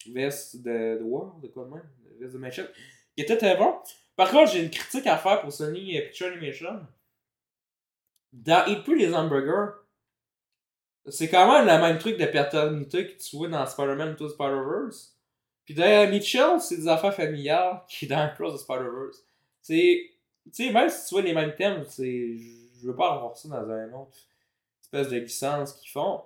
vs 0.07 0.57
de 0.57 0.99
The 0.99 1.03
World, 1.03 1.43
de 1.43 1.49
quoi 1.49 1.65
de 1.65 1.71
même, 1.71 1.89
vs 2.21 2.33
de 2.33 2.39
Mitchell, 2.39 2.71
qui 3.17 3.23
était 3.23 3.37
très 3.37 3.57
bon. 3.57 3.75
Par 4.17 4.31
contre, 4.31 4.53
j'ai 4.53 4.63
une 4.63 4.71
critique 4.71 5.07
à 5.07 5.17
faire 5.17 5.41
pour 5.41 5.53
Sony 5.53 6.01
Pictures 6.03 6.29
Animation. 6.29 6.87
Dans 8.33 8.67
Eat 8.67 8.83
Plus 8.85 8.99
les 8.99 9.15
hamburgers, 9.15 9.73
c'est 11.07 11.29
quand 11.29 11.51
même 11.51 11.67
le 11.67 11.83
même 11.83 11.99
truc 11.99 12.19
de 12.19 12.27
paternité 12.27 13.09
que 13.09 13.21
tu 13.21 13.37
vois 13.37 13.49
dans 13.49 13.67
Spider-Man 13.67 14.17
the 14.17 14.29
Spider-Verse. 14.29 15.17
Puis 15.65 15.75
dans 15.75 16.11
Mitchell, 16.11 16.61
c'est 16.61 16.77
des 16.77 16.89
affaires 16.89 17.15
familiales 17.15 17.83
qui 17.89 18.05
est 18.05 18.09
dans 18.09 18.31
Cross 18.35 18.53
de 18.55 18.59
Spider-Verse. 18.59 19.25
C'est. 19.61 20.11
Tu 20.45 20.65
sais, 20.65 20.73
même 20.73 20.89
si 20.89 21.09
tu 21.09 21.15
vois 21.15 21.23
les 21.23 21.35
mêmes 21.35 21.55
thèmes, 21.55 21.85
c'est. 21.89 22.37
Je 22.37 22.87
veux 22.87 22.97
pas 22.97 23.15
avoir 23.15 23.37
ça 23.37 23.49
dans 23.49 23.71
un 23.71 23.93
autre 23.93 24.17
espèce 24.93 25.09
de 25.13 25.19
licence 25.19 25.73
qu'ils 25.75 25.91
font. 25.91 26.23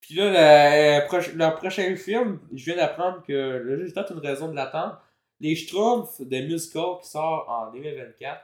Puis 0.00 0.14
là, 0.14 1.00
le, 1.00 1.06
proche- 1.06 1.34
leur 1.34 1.56
prochain 1.56 1.94
film, 1.96 2.40
je 2.54 2.64
viens 2.66 2.76
d'apprendre 2.76 3.22
que. 3.26 3.32
Là, 3.32 3.84
j'ai 3.86 3.92
peut-être 3.92 4.12
une 4.12 4.20
raison 4.20 4.48
de 4.48 4.54
l'attendre. 4.54 5.00
Les 5.40 5.54
Schtroumpfs 5.54 6.20
de 6.20 6.40
Musical 6.40 6.98
qui 7.02 7.08
sort 7.08 7.48
en 7.48 7.70
2024. 7.72 8.40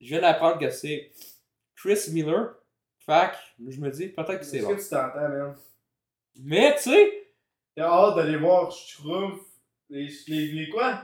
Je 0.00 0.06
viens 0.08 0.20
d'apprendre 0.20 0.58
que 0.58 0.70
c'est 0.70 1.10
Chris 1.76 1.98
Miller. 2.12 2.54
Que 3.06 3.12
je 3.68 3.80
me 3.80 3.90
dis 3.90 4.08
peut-être 4.08 4.38
que 4.38 4.44
c'est 4.44 4.58
Est-ce 4.58 4.66
bon. 4.66 4.76
que 4.76 4.80
tu 4.82 4.88
t'entends, 4.88 5.28
man? 5.28 5.56
Mais 6.36 6.74
tu 6.76 6.82
sais, 6.90 7.18
T'as 7.74 7.88
hâte 7.90 8.16
d'aller 8.16 8.36
voir 8.38 8.70
Schtroumpf. 8.70 9.40
Les, 9.90 10.08
les, 10.28 10.46
les 10.52 10.68
quoi? 10.70 11.02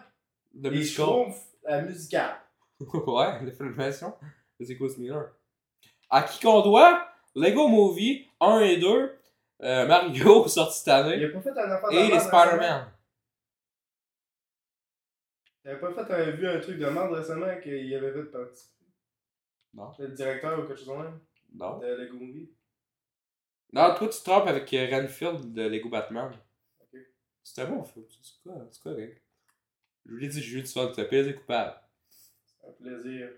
le 0.54 0.70
les. 0.70 0.84
Schtroumpfs, 0.84 1.42
la 1.64 1.82
musicale. 1.82 2.36
ouais, 2.80 3.44
la 3.44 3.50
filmation 3.52 4.14
de 4.60 4.64
c'est 4.64 4.76
Chris 4.76 4.94
Miller. 4.98 5.28
À 6.10 6.22
qui 6.22 6.40
qu'on 6.40 6.62
doit? 6.62 7.08
Lego 7.34 7.68
Movie 7.68 8.26
1 8.40 8.60
et 8.60 8.76
2, 8.78 9.18
euh, 9.62 9.86
Mario 9.86 10.48
sorti 10.48 10.78
cette 10.78 10.86
Il 10.86 10.90
année, 10.90 11.24
a 11.24 11.28
pas 11.30 11.40
fait 11.40 11.50
un 11.50 11.70
affaire 11.70 11.90
de 11.90 11.94
et 11.96 12.08
les 12.08 12.20
Spider-Man. 12.20 12.92
Il 15.64 15.70
avait 15.70 15.80
pas 15.80 15.92
fait 16.04 16.14
un, 16.14 16.30
vu 16.30 16.48
un 16.48 16.60
truc 16.60 16.78
de 16.78 16.86
merde 16.86 17.12
récemment 17.12 17.60
qu'il 17.60 17.94
avait 17.94 18.12
fait 18.12 18.24
participer. 18.30 18.86
Non. 19.74 19.92
Le 19.98 20.08
directeur 20.08 20.58
ou 20.58 20.62
quelque 20.66 20.78
chose 20.78 20.88
de 20.88 20.92
même 21.02 21.20
Non. 21.54 21.78
de 21.78 21.86
Lego 21.86 22.16
Movie. 22.16 22.50
Non, 23.72 23.94
toi 23.94 24.08
tu 24.08 24.18
te 24.18 24.24
trompes 24.24 24.48
avec 24.48 24.72
euh, 24.72 24.88
Renfield 24.90 25.52
de 25.52 25.62
Lego 25.68 25.90
Batman. 25.90 26.32
Ok. 26.80 26.98
C'était 27.44 27.66
bon. 27.66 27.84
C'est 27.84 27.94
quoi- 28.42 28.66
c'est 28.70 28.82
correct. 28.82 29.22
Je 30.06 30.10
vous 30.12 30.16
l'ai 30.16 30.28
dit, 30.28 30.40
j'ai 30.42 30.58
eu 30.58 30.62
du 30.62 30.68
fun, 30.68 30.90
c'est 30.94 31.06
plaisir 31.06 31.36
coupable. 31.36 31.78
C'est 32.08 32.66
un 32.66 32.72
plaisir. 32.72 33.28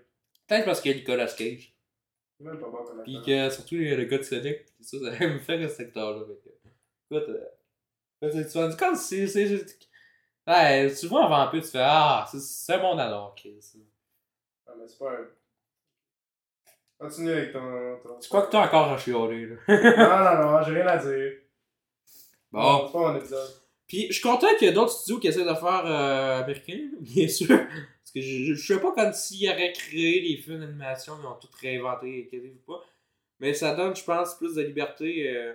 Peut-être 0.47 0.65
parce 0.65 0.79
qu'il 0.79 0.91
y 0.91 0.93
a 0.93 0.97
Nicolas 0.97 1.27
Cage. 1.27 1.75
Même 2.41 2.59
pas 2.59 2.69
bon 2.69 2.83
comme 2.83 3.03
Puis 3.03 3.21
que 3.25 3.49
surtout 3.49 3.75
le 3.75 4.03
gars 4.05 4.17
de 4.17 4.23
Sonic, 4.23 4.65
pis 4.77 4.83
ça, 4.83 4.97
ça 4.99 5.27
me 5.27 5.39
fait 5.39 5.67
ce 5.67 5.75
secteur-là. 5.75 6.25
Écoute, 7.09 7.29
euh, 7.29 7.45
tu 8.21 8.57
vas 8.57 8.67
dire, 8.67 8.77
quand 8.77 8.95
c'est. 8.95 9.27
c'est- 9.27 9.57
c'est- 9.57 9.77
Ouais, 10.47 10.91
tu 10.99 11.05
vois 11.07 11.25
un 11.25 11.29
vampire, 11.29 11.61
tu 11.61 11.69
fais 11.69 11.79
Ah, 11.81 12.25
c'est- 12.31 12.77
bon 12.79 12.97
alors, 12.97 13.35
Chris. 13.35 13.59
Ah, 14.67 14.71
mais 14.77 14.87
c'est 14.87 14.97
pas 14.97 15.11
un. 15.11 15.27
Continue 16.99 17.31
avec 17.31 17.51
ton. 17.53 17.97
ton... 18.03 18.19
Tu 18.19 18.27
crois 18.29 18.45
que 18.45 18.51
t'as 18.51 18.65
encore 18.67 18.91
à 18.93 18.97
chialer, 18.97 19.47
là? 19.47 19.55
non, 19.67 20.41
non, 20.43 20.51
non, 20.59 20.63
j'ai 20.63 20.73
rien 20.73 20.87
à 20.87 20.97
dire. 20.97 21.31
Bon. 22.51 22.85
C'est 22.87 22.93
pas 22.93 22.99
mon 23.11 23.15
épisode. 23.17 23.49
Puis 23.87 24.07
je 24.07 24.13
suis 24.13 24.21
content 24.21 24.47
qu'il 24.57 24.67
y 24.67 24.71
ait 24.71 24.73
d'autres 24.73 24.91
studios 24.93 25.19
qui 25.19 25.27
essaient 25.27 25.43
de 25.43 25.53
faire 25.53 25.83
euh, 25.85 26.41
américain, 26.43 26.89
bien 26.99 27.27
sûr. 27.27 27.59
Parce 28.13 28.25
que 28.25 28.29
je, 28.29 28.43
je, 28.45 28.53
je 28.55 28.73
sais 28.73 28.81
pas 28.81 28.91
comme 28.91 29.13
s'ils 29.13 29.49
auraient 29.49 29.71
créé 29.71 30.19
les 30.21 30.37
films 30.37 30.59
d'animation, 30.59 31.13
ils 31.21 31.25
ont 31.25 31.35
tout 31.35 31.47
réinventé, 31.61 32.25
inquiétez-vous 32.27 32.59
pas. 32.67 32.83
Mais 33.39 33.53
ça 33.53 33.73
donne, 33.73 33.95
je 33.95 34.03
pense, 34.03 34.35
plus 34.35 34.55
de 34.55 34.61
liberté 34.61 35.29
euh, 35.29 35.53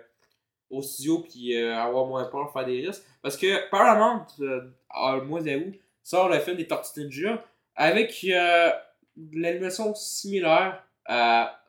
aux 0.70 0.80
studios 0.82 1.20
puis 1.20 1.54
euh, 1.54 1.76
avoir 1.76 2.06
moins 2.06 2.24
peur 2.24 2.46
de 2.46 2.50
faire 2.52 2.64
des 2.64 2.86
risques. 2.86 3.04
Parce 3.20 3.36
que 3.36 3.68
Paramount, 3.68 4.26
euh, 4.40 4.70
en 4.90 5.22
mois 5.22 5.42
d'août, 5.42 5.74
sort 6.02 6.28
le 6.30 6.38
film 6.40 6.56
des 6.56 6.66
Tortues 6.66 7.00
Ninja 7.00 7.44
avec 7.74 8.24
euh, 8.24 8.70
de 9.16 9.38
l'animation 9.38 9.94
similaire 9.94 10.82
à 11.04 11.62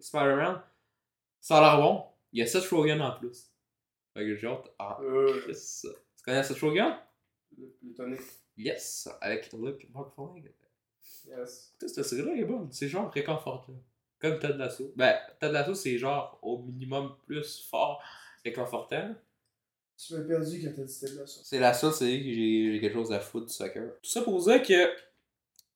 Spider-Man. 0.00 0.60
Ça 1.40 1.58
a 1.58 1.60
l'air 1.60 1.80
bon. 1.80 2.04
Il 2.32 2.40
y 2.40 2.42
a 2.42 2.46
Seth 2.46 2.66
Rogen 2.68 3.00
en 3.00 3.12
plus. 3.12 3.50
Fait 4.12 4.24
que 4.24 4.34
j'ai 4.34 4.48
hâte. 4.48 4.68
Ah, 4.78 4.98
Euh, 5.00 5.40
Chris. 5.42 5.82
Tu 6.16 6.22
connais 6.24 6.42
Seth 6.42 6.58
Rogen? 6.58 6.98
le 7.56 7.68
plutonique. 7.80 8.20
Yes, 8.56 9.08
avec 9.20 9.52
Luke 9.52 9.86
McFarlane. 9.94 10.44
Yes. 11.26 11.72
Écoutez, 11.74 11.88
cette 11.88 12.04
série-là 12.04 12.34
est 12.36 12.44
bonne. 12.44 12.68
C'est 12.72 12.88
genre 12.88 13.10
réconfortant. 13.10 13.74
Comme 14.18 14.38
Ted 14.38 14.54
Lasso. 14.54 14.92
Ben, 14.96 15.14
Ted 15.40 15.52
Lasso, 15.52 15.74
c'est 15.74 15.98
genre 15.98 16.38
au 16.42 16.62
minimum 16.62 17.16
plus 17.26 17.66
fort 17.68 18.02
réconfortant. 18.44 19.14
Tu 19.98 20.14
m'as 20.14 20.24
perdu 20.24 20.62
quand 20.62 20.72
t'as 20.76 20.84
dit 20.84 21.16
là, 21.16 21.26
ça. 21.26 21.40
C'est 21.42 21.58
la 21.58 21.74
seule 21.74 21.92
série 21.92 22.18
que 22.22 22.32
j'ai 22.32 22.80
quelque 22.80 22.92
chose 22.92 23.12
à 23.12 23.20
foutre 23.20 23.46
du 23.46 23.52
soccer. 23.52 23.92
Tout 24.02 24.10
ça 24.10 24.22
pour 24.22 24.42
dire 24.42 24.62
que 24.62 24.92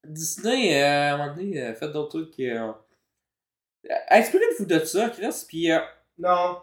Disney, 0.04 0.82
euh, 0.82 0.86
à 0.86 1.14
un 1.14 1.18
moment 1.18 1.34
donné, 1.36 1.60
a 1.62 1.74
fait 1.74 1.88
d'autres 1.90 2.18
trucs 2.20 2.30
qui 2.30 2.50
ont. 2.52 2.76
Inspirez-vous 4.10 4.66
de 4.66 4.78
ça, 4.84 5.08
Chris. 5.10 5.44
Puis, 5.48 5.70
euh, 5.72 5.80
Non. 6.18 6.60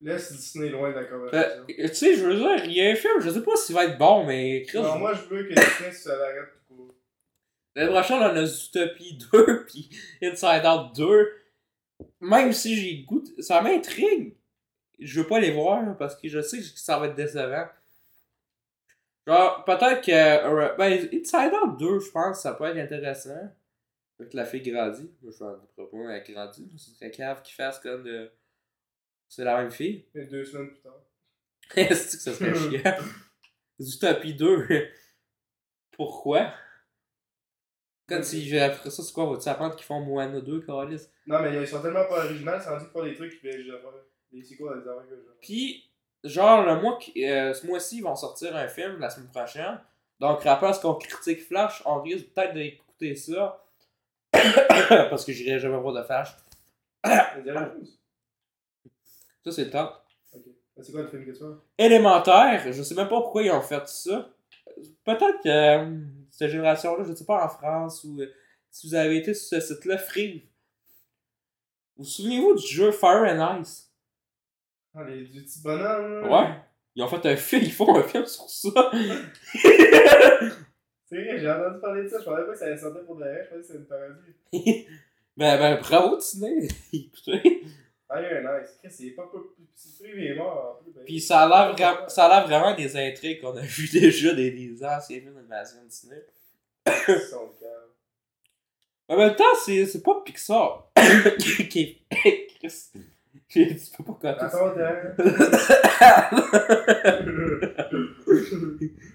Laisse 0.00 0.32
Disney 0.32 0.68
loin 0.68 0.90
de 0.90 0.94
la 0.94 1.00
euh, 1.02 1.06
conversation. 1.06 1.64
tu 1.66 1.94
sais, 1.94 2.14
je 2.16 2.24
veux 2.24 2.36
dire, 2.36 2.64
il 2.64 2.72
y 2.72 2.80
a 2.80 2.90
un 2.90 2.94
film, 2.94 3.20
je 3.20 3.30
sais 3.30 3.42
pas 3.42 3.56
s'il 3.56 3.74
va 3.74 3.84
être 3.86 3.98
bon, 3.98 4.24
mais 4.24 4.62
Chris, 4.62 4.78
non, 4.78 4.98
moi 4.98 5.12
je 5.14 5.22
veux 5.22 5.42
que 5.44 5.54
Disney 5.54 5.92
se 5.92 6.08
l'arrête 6.08 6.50
tout 6.68 6.74
court. 6.74 6.94
L'année 7.74 7.90
prochaine, 7.90 8.18
on 8.18 8.36
a 8.36 8.46
Zootopie 8.46 9.18
2 9.32 9.64
puis 9.66 9.90
Inside 10.22 10.64
Out 10.64 10.94
2. 10.96 11.32
Même 12.20 12.52
si 12.52 12.76
j'ai 12.76 13.02
goût, 13.02 13.24
ça 13.40 13.60
m'intrigue. 13.60 14.36
Je 15.00 15.20
veux 15.20 15.26
pas 15.26 15.40
les 15.40 15.52
voir 15.52 15.96
parce 15.96 16.14
que 16.16 16.28
je 16.28 16.40
sais 16.40 16.58
que 16.58 16.64
ça 16.64 16.98
va 16.98 17.06
être 17.08 17.14
décevant. 17.16 17.66
Genre, 19.26 19.64
peut-être 19.64 20.00
que. 20.00 20.10
euh, 20.12 20.74
Ben, 20.76 21.08
Inside 21.12 21.52
Out 21.62 21.78
2, 21.78 22.00
je 22.00 22.10
pense, 22.10 22.42
ça 22.42 22.54
peut 22.54 22.64
être 22.64 22.78
intéressant. 22.78 23.52
Avec 24.18 24.34
la 24.34 24.44
fille 24.44 24.62
grandit. 24.62 25.10
Moi, 25.22 25.32
je 25.32 25.38
pense 25.38 25.58
pas 25.76 26.12
elle 26.12 26.32
grandit. 26.34 26.68
Ce 26.76 26.90
serait 26.90 27.10
cave 27.10 27.42
qui 27.42 27.52
fasse 27.52 27.78
comme 27.78 28.02
de. 28.04 28.30
C'est 29.28 29.44
la 29.44 29.58
même 29.58 29.70
fille? 29.70 30.06
Et 30.14 30.24
deux 30.24 30.44
semaines 30.44 30.68
plus 30.68 30.80
tard. 30.80 31.00
Est-ce 31.76 32.16
que 32.16 32.22
ça 32.22 32.32
serait 32.34 32.54
chiant? 32.80 32.96
Zootopie 33.80 34.34
2. 34.34 34.88
Pourquoi? 35.92 36.52
Comme 38.08 38.22
si 38.22 38.58
après 38.58 38.90
ça, 38.90 39.02
c'est 39.02 39.12
quoi? 39.12 39.26
Vas-tu 39.26 39.48
apprendre 39.48 39.76
qu'ils 39.76 39.84
font 39.84 40.00
Moana 40.00 40.40
2, 40.40 40.62
Calis? 40.62 41.08
Non, 41.26 41.42
mais 41.42 41.54
ils 41.60 41.68
sont 41.68 41.82
tellement 41.82 42.06
pas 42.06 42.24
originaux, 42.24 42.52
c'est 42.58 42.70
rendu 42.70 42.84
qu'ils 42.84 42.92
font 42.92 43.04
des 43.04 43.14
trucs 43.14 43.32
qui 43.32 43.38
faire. 43.38 43.92
Des 44.32 44.42
sequels, 44.42 44.66
des 44.82 44.88
affaires 44.88 45.08
que 45.08 45.14
Puis, 45.42 45.90
genre, 46.24 46.64
le 46.64 46.80
mois 46.80 46.98
qui- 46.98 47.24
euh, 47.26 47.52
ce 47.52 47.66
mois-ci, 47.66 47.98
ils 47.98 48.02
vont 48.02 48.16
sortir 48.16 48.56
un 48.56 48.66
film 48.68 48.98
la 48.98 49.10
semaine 49.10 49.28
prochaine. 49.30 49.78
Donc, 50.20 50.42
rappelle 50.42 50.74
ce 50.74 50.80
qu'on 50.80 50.94
critique 50.94 51.42
Flash, 51.46 51.82
on 51.84 52.00
risque 52.02 52.28
peut-être 52.34 52.54
d'écouter 52.54 53.14
ça. 53.14 53.62
Parce 54.88 55.24
que 55.24 55.32
j'irai 55.32 55.58
jamais 55.58 55.78
voir 55.78 55.94
de 55.94 56.02
Flash. 56.02 56.28
Ça, 59.44 59.52
c'est 59.52 59.64
le 59.64 59.70
temps. 59.70 59.92
Ok. 60.34 60.42
Mais 60.76 60.82
C'est 60.84 60.92
quoi 60.92 61.02
le 61.02 61.08
film 61.08 61.24
que 61.26 61.30
tu 61.32 61.38
vois? 61.38 61.64
Élémentaire, 61.78 62.72
je 62.72 62.82
sais 62.82 62.94
même 62.94 63.08
pas 63.08 63.20
pourquoi 63.20 63.42
ils 63.42 63.50
ont 63.50 63.60
fait 63.62 63.86
ça. 63.88 64.30
Peut-être 65.04 65.42
que 65.42 65.48
euh, 65.48 65.98
cette 66.30 66.50
génération-là, 66.50 67.04
je 67.08 67.14
sais 67.14 67.24
pas 67.24 67.44
en 67.44 67.48
France 67.48 68.04
ou 68.04 68.20
euh, 68.20 68.26
si 68.70 68.86
vous 68.88 68.94
avez 68.94 69.16
été 69.16 69.34
sur 69.34 69.60
ce 69.60 69.74
site-là, 69.74 69.98
Free. 69.98 70.48
Vous 71.96 72.04
souvenez-vous 72.04 72.54
du 72.54 72.66
jeu 72.66 72.92
Fire 72.92 73.24
and 73.24 73.60
Ice? 73.60 73.90
Ah, 74.94 75.04
les 75.04 75.24
du 75.24 75.42
petit 75.42 75.60
bonhomme. 75.62 76.20
là. 76.20 76.28
Ouais. 76.42 76.48
Ils 76.94 77.02
ont 77.02 77.08
fait 77.08 77.26
un 77.26 77.36
film, 77.36 77.62
ils 77.64 77.72
font 77.72 77.96
un 77.96 78.02
film 78.02 78.26
sur 78.26 78.48
ça. 78.48 78.90
C'est 81.10 81.24
vrai, 81.24 81.38
j'ai 81.38 81.50
entendu 81.50 81.80
parler 81.80 82.02
de 82.02 82.08
ça. 82.08 82.18
Je 82.20 82.24
pensais 82.24 82.44
pas 82.44 82.52
que 82.52 82.58
ça 82.58 82.66
allait 82.66 82.76
sortir 82.76 83.04
pour 83.06 83.16
de 83.16 83.24
la. 83.24 83.42
Je 83.44 83.48
pensais 83.48 83.60
que 83.60 83.66
c'était 83.66 83.78
une 83.78 83.86
parodie. 83.86 84.86
ben, 85.36 85.58
ben, 85.58 85.80
bravo, 85.80 86.16
Disney. 86.18 86.68
Écoutez. 86.92 87.62
Ah, 88.10 88.20
yeah, 88.22 88.40
nice. 88.40 88.70
Chris, 88.82 88.90
c'est 88.90 89.10
pas 89.10 89.24
pas. 89.30 89.38
C'est 89.74 90.02
privé 90.02 90.34
mort 90.34 90.78
en 90.80 90.82
plus. 90.82 90.92
ben. 90.92 91.04
Puis 91.04 91.20
ça 91.20 91.40
a 91.42 91.48
l'air 91.48 91.74
vra- 91.76 92.46
vraiment 92.46 92.74
des 92.74 92.96
intrigues 92.96 93.40
qu'on 93.40 93.56
a 93.56 93.60
vues 93.60 93.88
déjà 93.92 94.34
des, 94.34 94.50
des 94.50 94.82
anciens 94.84 95.20
films 95.20 95.34
d'animation 95.34 95.78
Disney. 95.86 96.24
Ils 96.86 97.20
sont 97.20 97.48
calmes. 97.60 97.72
En 99.08 99.16
même 99.16 99.34
temps, 99.36 99.54
c'est 99.64 100.02
pas 100.02 100.22
Pixar 100.24 100.90
qui 101.70 102.02
est. 102.20 102.48
Chris, 103.48 103.76
Tu 103.76 104.02
peux 104.02 104.12
pas 104.14 104.36
ça. 104.36 104.46
Attends. 104.46 104.68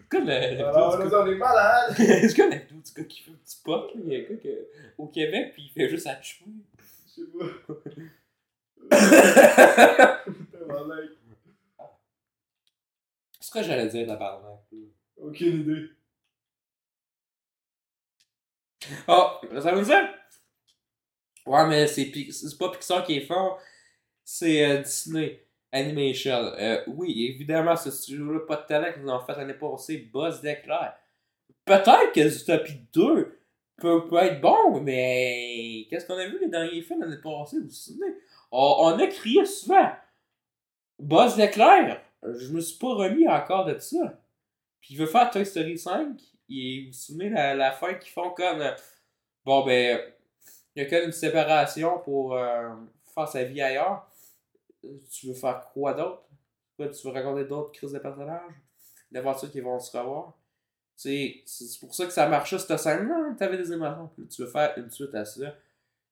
Comme 0.10 0.30
Alors, 0.30 1.00
nous, 1.04 1.12
on 1.14 1.26
est 1.28 1.36
malades. 1.36 1.96
du 1.98 2.34
comme 2.36 2.50
le 2.52 2.58
dude 2.68 2.82
du 2.84 2.94
gars 2.96 3.04
qui 3.08 3.22
fait 3.24 3.32
un 3.32 3.36
petit 3.36 3.58
pot. 3.64 3.88
Il 3.96 4.12
y 4.12 4.16
a 4.16 4.20
un 4.20 4.22
gars 4.22 4.50
au 4.98 5.08
Québec, 5.08 5.52
puis 5.54 5.64
il 5.66 5.72
fait 5.72 5.90
juste 5.90 6.08
à 6.08 6.22
chouer. 6.22 6.48
Je 6.80 7.22
sais 7.22 7.28
pas. 7.38 7.74
Tabarnak. 10.52 11.10
C'est 13.40 13.48
ce 13.48 13.52
que 13.52 13.64
j'allais 13.64 13.88
dire, 13.88 14.08
la 14.08 14.16
barbe. 14.16 14.46
Aucune 15.18 15.62
idée. 15.62 15.90
Oh, 19.08 19.40
ça 19.62 19.72
veut 19.74 19.84
dire? 19.84 20.10
Ouais, 21.46 21.68
mais 21.68 21.88
c'est 21.88 22.12
pas 22.58 22.70
Pixar 22.70 23.04
qui 23.04 23.18
est 23.18 23.26
fort, 23.26 23.60
c'est 24.24 24.66
euh, 24.66 24.82
Disney 24.82 25.46
Animation. 25.72 26.54
Euh, 26.58 26.82
oui, 26.88 27.28
évidemment, 27.30 27.76
ce 27.76 27.92
studio-là, 27.92 28.42
pas 28.48 28.58
de 28.58 28.66
talent 28.66 28.94
qu'ils 28.94 29.10
ont 29.10 29.20
fait 29.20 29.36
l'année 29.36 29.54
passée, 29.54 30.10
Buzz 30.14 30.42
d'éclair. 30.42 30.96
Peut-être 31.66 32.14
que 32.14 32.30
Zootopie 32.30 32.88
2 32.94 33.40
peut, 33.78 34.08
peut 34.08 34.18
être 34.18 34.40
bon, 34.40 34.80
mais 34.82 35.86
qu'est-ce 35.90 36.06
qu'on 36.06 36.18
a 36.18 36.28
vu 36.28 36.40
les 36.40 36.50
derniers 36.50 36.82
films 36.82 37.02
l'année 37.02 37.22
passée, 37.22 37.58
souvenez? 37.70 38.14
On, 38.56 39.00
a 39.00 39.08
crié 39.08 39.46
souvent. 39.46 39.90
Buzz 41.00 41.38
l'éclair, 41.38 42.00
je 42.22 42.52
me 42.52 42.62
suis 42.62 42.78
pas 42.78 42.94
remis 42.94 43.28
encore 43.28 43.66
de 43.66 43.78
ça. 43.80 44.20
Puis 44.80 44.94
il 44.94 44.98
veut 44.98 45.08
faire 45.08 45.32
Toy 45.32 45.44
Story 45.44 45.78
5, 45.78 46.20
et 46.50 46.82
vous 46.82 46.88
vous 46.88 46.94
souvenez 46.94 47.30
la, 47.30 47.56
la 47.56 47.72
fin 47.72 47.96
qu'ils 47.96 48.12
font 48.12 48.30
comme. 48.30 48.62
euh, 48.62 48.72
bon, 49.44 49.66
ben, 49.66 50.00
il 50.76 50.84
y 50.84 50.86
a 50.86 50.90
comme 50.90 51.06
une 51.08 51.12
séparation 51.12 52.00
pour 52.00 52.36
euh, 52.36 52.70
faire 53.14 53.28
sa 53.28 53.44
vie 53.44 53.62
ailleurs. 53.62 54.08
Tu 55.10 55.28
veux 55.28 55.34
faire 55.34 55.70
quoi 55.74 55.94
d'autre? 55.94 56.24
Tu 56.78 57.08
veux 57.08 57.14
raconter 57.14 57.46
d'autres 57.46 57.72
crises 57.72 57.94
de 57.94 58.00
personnages? 58.00 58.54
L'aventure 59.12 59.50
qu'ils 59.50 59.64
vont 59.64 59.80
se 59.80 59.96
revoir? 59.98 60.34
C'est 60.96 61.44
pour 61.80 61.96
ça 61.96 62.06
que 62.06 62.12
ça 62.12 62.28
marchait 62.28 62.60
cette 62.60 62.78
scène-là, 62.78 63.16
hein, 63.16 63.36
t'avais 63.38 63.58
des 63.58 63.72
émotions. 63.72 64.12
Tu 64.30 64.44
veux 64.44 64.48
faire 64.48 64.74
une 64.78 64.92
suite 64.92 65.16
à 65.16 65.26
ça. 65.26 65.56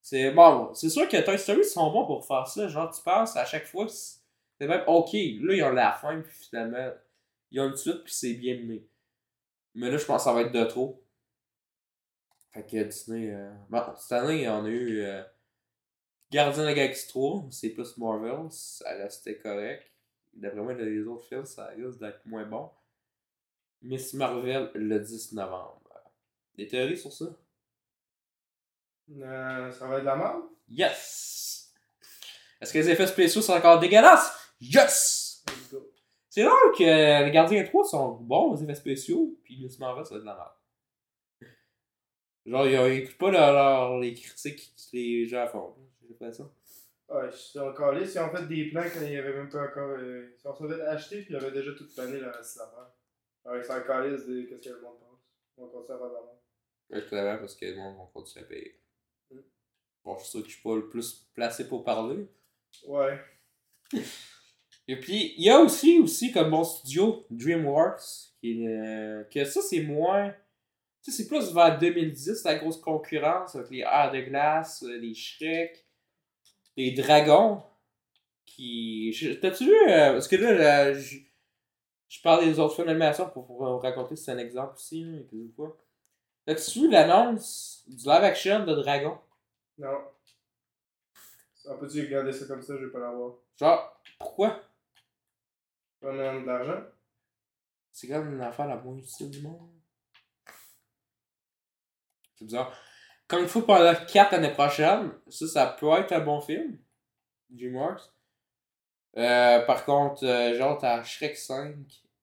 C'est 0.01 0.31
bon, 0.31 0.73
c'est 0.73 0.89
sûr 0.89 1.07
que 1.07 1.17
Toy 1.23 1.37
Story 1.37 1.63
sont 1.63 1.91
bons 1.91 2.05
pour 2.05 2.25
faire 2.25 2.47
ça. 2.47 2.67
Genre, 2.67 2.91
tu 2.93 3.01
penses 3.03 3.35
à 3.37 3.45
chaque 3.45 3.65
fois 3.67 3.87
c'est 3.87 4.67
même 4.67 4.83
ok, 4.87 5.11
là 5.13 5.53
ils 5.55 5.63
ont 5.63 5.71
la 5.71 5.91
fin, 5.91 6.21
puis 6.21 6.31
finalement, 6.33 6.91
ils 7.51 7.59
ont 7.59 7.69
une 7.69 7.75
suite, 7.77 8.03
puis 8.03 8.13
c'est 8.13 8.33
bien 8.33 8.55
mené. 8.57 8.87
Mais 9.75 9.89
là, 9.91 9.97
je 9.97 10.05
pense 10.05 10.17
que 10.17 10.23
ça 10.25 10.33
va 10.33 10.41
être 10.41 10.51
de 10.51 10.63
trop. 10.65 11.03
Fait 12.53 12.65
que 12.65 12.83
Disney. 12.83 13.31
euh, 13.33 13.51
Bon, 13.69 13.81
cette 13.97 14.11
année, 14.11 14.47
on 14.49 14.65
a 14.65 14.69
eu 14.69 15.01
euh, 15.01 15.23
Gardien 16.31 16.63
de 16.63 16.67
la 16.67 16.73
Galaxie 16.73 17.07
3, 17.07 17.45
c'est 17.51 17.69
plus 17.69 17.97
Marvel, 17.97 18.47
ça 18.51 18.89
restait 18.95 19.37
correct. 19.37 19.89
D'après 20.33 20.61
moi, 20.61 20.73
les 20.73 21.03
autres 21.05 21.25
films, 21.27 21.45
ça 21.45 21.67
risque 21.67 21.99
d'être 21.99 22.25
moins 22.25 22.45
bon. 22.45 22.69
Miss 23.81 24.13
Marvel 24.13 24.69
le 24.75 24.99
10 24.99 25.33
novembre. 25.33 25.81
Des 26.55 26.67
théories 26.67 26.97
sur 26.97 27.11
ça? 27.11 27.25
Euh, 29.19 29.71
ça 29.71 29.87
va 29.87 29.95
être 29.95 30.01
de 30.01 30.05
la 30.05 30.15
merde? 30.15 30.43
Yes! 30.69 31.73
Est-ce 32.61 32.71
que 32.73 32.77
les 32.77 32.89
effets 32.89 33.07
spéciaux 33.07 33.41
sont 33.41 33.53
encore 33.53 33.79
dégueulasses? 33.79 34.53
Yes! 34.61 35.43
Let's 35.47 35.71
go. 35.71 35.91
C'est 36.29 36.45
rare 36.45 36.71
que 36.77 37.23
les 37.25 37.31
Gardiens 37.31 37.63
3 37.65 37.83
sont 37.85 38.11
bons, 38.21 38.53
les 38.55 38.63
effets 38.63 38.75
spéciaux, 38.75 39.37
puis 39.43 39.61
Miss 39.61 39.77
Marvel, 39.79 40.05
ça 40.05 40.11
va 40.11 40.17
être 40.17 40.21
de 40.21 40.27
la 40.27 40.35
merde. 40.35 40.51
Genre, 42.45 42.67
ils 42.87 42.99
écoutent 43.03 43.17
pas 43.17 43.31
leur, 43.31 43.53
leur- 43.53 43.99
les 43.99 44.13
critiques 44.13 44.73
que 44.75 44.95
les 44.97 45.27
gens 45.27 45.47
font. 45.47 45.75
J'ai 46.01 46.07
l'impression. 46.09 46.51
Ouais, 47.09 47.29
je 47.29 47.35
suis 47.35 47.59
encore 47.59 47.91
là. 47.91 47.99
Ils 48.01 48.19
ont 48.19 48.29
fait 48.29 48.47
des 48.47 48.69
plans 48.69 48.83
quand 48.83 49.01
il 49.01 49.11
y 49.11 49.17
avait 49.17 49.33
même 49.33 49.49
pas 49.49 49.63
encore. 49.65 49.97
Euh, 49.99 50.35
ils 50.41 50.47
ont 50.47 50.53
fait 50.55 50.81
acheter 50.83 51.21
puis 51.23 51.27
ils 51.31 51.35
avaient 51.35 51.51
déjà 51.51 51.71
tout 51.73 51.85
plané 51.93 52.19
la 52.19 52.31
reste 52.31 52.55
de 52.55 52.61
l'affaire. 52.61 52.91
Alors 53.45 53.65
sont 53.65 53.73
encore 53.73 53.99
là 53.99 54.09
de 54.09 54.41
qu'est-ce 54.43 54.61
que 54.61 54.69
le 54.69 54.81
monde 54.81 54.97
pense? 54.99 55.19
On 55.57 55.65
va 55.65 55.71
continuer 55.71 55.95
à 55.95 55.99
faire 55.99 56.07
de 56.09 56.13
la 56.13 56.19
merde. 56.21 56.37
Ouais, 56.89 57.05
clairement, 57.07 57.37
parce 57.39 57.55
que 57.55 57.65
le 57.65 57.75
monde 57.75 57.97
va 57.97 58.03
continuer 58.13 58.45
à 58.45 58.47
payer. 58.47 58.79
Bon, 60.03 60.17
je 60.17 60.23
suis 60.23 60.31
sûr 60.31 60.41
que 60.41 60.47
je 60.47 60.53
suis 60.53 60.63
pas 60.63 60.75
le 60.75 60.89
plus 60.89 61.27
placé 61.33 61.67
pour 61.67 61.83
parler. 61.83 62.27
Ouais. 62.87 63.19
Et 64.87 64.99
puis, 64.99 65.35
il 65.37 65.43
y 65.45 65.49
a 65.49 65.59
aussi, 65.59 65.99
aussi 65.99 66.31
comme 66.31 66.49
mon 66.49 66.63
studio, 66.63 67.25
DreamWorks, 67.29 68.01
qui 68.39 68.63
est, 68.63 68.67
euh, 68.67 69.23
que 69.25 69.45
ça, 69.45 69.61
c'est 69.61 69.81
moins. 69.81 70.33
Tu 71.03 71.11
sais, 71.11 71.23
c'est 71.23 71.27
plus 71.27 71.53
vers 71.53 71.77
2010, 71.79 72.43
la 72.43 72.55
grosse 72.55 72.77
concurrence 72.77 73.55
avec 73.55 73.69
les 73.71 73.79
airs 73.79 74.11
de 74.11 74.21
glace, 74.21 74.83
euh, 74.83 74.97
les 74.97 75.13
Shrek, 75.13 75.85
les 76.77 76.91
dragons. 76.91 77.63
Qui. 78.45 79.15
T'as-tu 79.41 79.65
vu. 79.65 79.75
euh, 79.87 80.13
parce 80.13 80.27
que 80.27 80.35
là, 80.35 80.53
là, 80.53 80.93
je, 80.93 81.17
je 82.09 82.21
parle 82.21 82.43
des 82.45 82.59
autres 82.59 82.75
films 82.75 82.87
d'animation 82.87 83.29
pour 83.29 83.43
vous 83.45 83.77
raconter 83.77 84.15
si 84.15 84.25
c'est 84.25 84.31
un 84.31 84.37
exemple 84.39 84.73
aussi, 84.73 85.05
quoi. 85.55 85.77
T'as-tu 86.45 86.81
vu 86.81 86.89
l'annonce 86.89 87.83
du 87.87 88.03
live 88.03 88.23
action 88.23 88.65
de 88.65 88.73
dragon? 88.73 89.17
Non. 89.81 89.97
On 91.65 91.77
peut-tu 91.79 92.01
regarder 92.01 92.31
ça 92.31 92.45
comme 92.45 92.61
ça, 92.61 92.75
je 92.77 92.85
vais 92.85 92.91
pas 92.91 92.99
l'avoir. 92.99 93.33
Genre, 93.57 94.01
pourquoi? 94.19 94.61
On 96.03 96.19
a 96.19 96.39
de 96.39 96.45
l'argent? 96.45 96.83
C'est 97.91 98.07
comme 98.07 98.31
une 98.31 98.41
affaire 98.41 98.67
la 98.67 98.75
moins 98.75 98.95
utile 98.95 99.31
du 99.31 99.41
monde. 99.41 99.71
C'est 102.35 102.45
bizarre. 102.45 102.77
Kung 103.27 103.47
Fu 103.47 103.63
Panda 103.63 103.95
4 103.95 104.33
l'année 104.33 104.53
prochaine, 104.53 105.13
ça, 105.29 105.47
ça 105.47 105.67
peut 105.79 105.91
être 105.93 106.11
un 106.11 106.19
bon 106.19 106.41
film. 106.41 106.77
DreamWorks. 107.49 108.03
Euh, 109.17 109.65
par 109.65 109.83
contre, 109.83 110.23
euh, 110.25 110.55
genre, 110.55 110.77
t'as 110.77 111.03
Shrek 111.03 111.35
5 111.35 111.75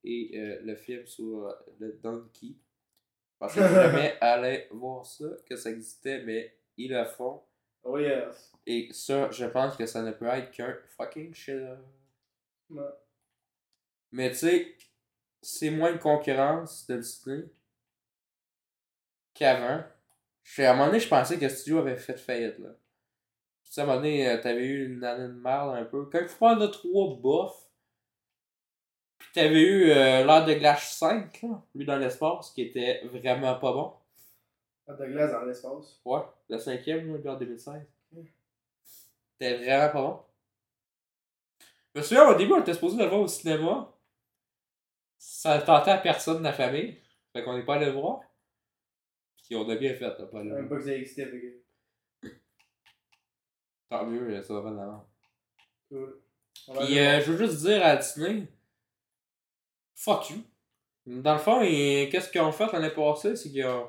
et 0.04 0.30
euh, 0.38 0.60
le 0.62 0.76
film 0.76 1.04
sur 1.06 1.46
euh, 1.46 1.52
le 1.80 1.98
Donkey. 2.02 2.54
Je 2.54 3.38
pensais 3.38 3.60
jamais 3.60 4.16
aller 4.20 4.68
voir 4.70 5.04
ça, 5.04 5.26
que 5.48 5.56
ça 5.56 5.70
existait, 5.70 6.22
mais 6.22 6.56
ils 6.78 6.92
le 6.92 7.04
font. 7.04 7.42
Oh 7.82 7.98
yes. 7.98 8.52
Et 8.66 8.88
ça, 8.92 9.30
je 9.30 9.44
pense 9.46 9.76
que 9.76 9.86
ça 9.86 10.02
ne 10.02 10.12
peut 10.12 10.26
être 10.26 10.50
qu'un 10.50 10.74
fucking 10.96 11.34
shit. 11.34 11.56
Ouais. 12.70 12.82
Mais 14.12 14.30
tu 14.30 14.36
sais, 14.36 14.76
c'est 15.42 15.70
moins 15.70 15.92
de 15.92 15.98
concurrence 15.98 16.86
de 16.86 16.96
Disney 16.96 17.44
qu'avant. 19.34 19.82
À 20.58 20.70
un 20.70 20.72
moment 20.72 20.86
donné, 20.86 21.00
je 21.00 21.08
pensais 21.08 21.36
que 21.36 21.44
le 21.44 21.50
studio 21.50 21.78
avait 21.78 21.96
fait 21.96 22.16
faillite. 22.16 22.58
Là. 22.58 22.70
Tu 23.64 23.72
sais, 23.72 23.80
à 23.82 23.84
un 23.84 23.86
moment 23.86 23.98
donné, 23.98 24.28
euh, 24.28 24.40
t'avais 24.40 24.64
eu 24.64 24.86
une 24.86 25.04
année 25.04 25.28
de 25.28 25.40
merde 25.40 25.76
un 25.76 25.84
peu. 25.84 26.06
Quand 26.06 26.20
il 26.20 26.28
faut 26.28 26.36
prendre 26.36 26.62
le 26.62 26.70
3 26.70 27.16
bof, 27.16 27.54
pis 29.18 29.26
Puis 29.26 29.28
t'avais 29.34 29.60
eu 29.60 29.90
euh, 29.90 30.24
l'heure 30.24 30.46
de 30.46 30.54
glace 30.54 30.96
5, 30.98 31.42
là, 31.42 31.62
lui 31.74 31.84
dans 31.84 31.98
l'espace, 31.98 32.50
qui 32.52 32.62
était 32.62 33.02
vraiment 33.04 33.54
pas 33.56 33.72
bon. 33.72 33.92
Ah, 34.88 34.94
de 34.94 35.04
glace 35.04 35.32
dans 35.32 35.44
l'espace. 35.44 36.00
Ouais, 36.04 36.22
le 36.48 36.58
cinquième, 36.58 37.12
là, 37.12 37.18
lui 37.18 37.28
en 37.28 37.36
2016. 37.36 37.82
Mm. 38.12 38.22
C'était 39.32 39.58
vraiment 39.58 39.92
pas 39.92 40.02
bon. 40.02 40.22
Je 41.94 42.00
me 42.00 42.04
souviens, 42.04 42.28
au 42.28 42.34
début, 42.34 42.52
on 42.52 42.60
était 42.60 42.72
supposé 42.72 42.96
le 42.96 43.06
voir 43.06 43.20
au 43.20 43.28
cinéma. 43.28 43.94
Ça 45.18 45.60
tentait 45.60 45.90
à 45.90 45.98
personne 45.98 46.38
de 46.38 46.44
la 46.44 46.52
famille. 46.52 46.96
Fait 47.32 47.44
qu'on 47.44 47.56
n'est 47.56 47.64
pas 47.64 47.74
allé 47.74 47.86
le 47.86 47.92
voir. 47.92 48.20
Puis 49.44 49.56
on 49.56 49.68
a 49.68 49.76
bien 49.76 49.94
fait, 49.94 50.18
là, 50.18 50.26
pas 50.26 50.42
le 50.42 50.54
Même 50.54 50.68
pas 50.68 50.76
que 50.76 50.84
ça 50.84 50.92
existait, 50.92 51.26
fait. 51.26 51.62
Tant 53.90 54.06
mieux, 54.06 54.42
ça 54.42 54.54
va 54.54 54.62
pas 54.62 54.70
de 54.70 54.76
l'avant. 54.76 55.08
Cool. 55.88 56.22
Puis 56.66 56.98
euh, 56.98 57.20
je 57.20 57.32
veux 57.32 57.46
juste 57.46 57.64
dire 57.64 57.84
à 57.84 57.96
Disney, 57.96 58.46
fuck 59.94 60.30
you. 60.30 60.42
Dans 61.06 61.32
le 61.32 61.38
fond, 61.38 61.60
qu'est-ce 61.60 62.30
qu'ils 62.30 62.42
ont 62.42 62.52
fait 62.52 62.70
l'année 62.72 62.90
passée, 62.90 63.36
c'est 63.36 63.50
qu'ils 63.50 63.64
ont, 63.64 63.88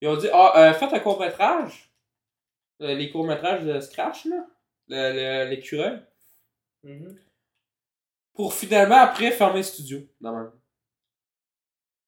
ils 0.00 0.08
ont 0.08 0.16
dit, 0.16 0.28
ah, 0.32 0.52
euh, 0.70 0.74
faites 0.74 0.92
un 0.92 1.00
court-métrage. 1.00 1.90
Euh, 2.80 2.94
les 2.94 3.10
courts-métrages 3.10 3.64
de 3.64 3.78
Scratch, 3.80 4.24
là. 4.26 4.46
le- 4.88 5.44
le- 5.44 5.50
L'écureuil. 5.50 6.02
voir. 6.82 6.94
Mhm. 6.96 7.18
Pour 8.34 8.54
finalement, 8.54 8.96
après, 8.96 9.30
fermer 9.30 9.58
le 9.58 9.62
studio. 9.62 10.00
Non, 10.20 10.34
même. 10.36 10.52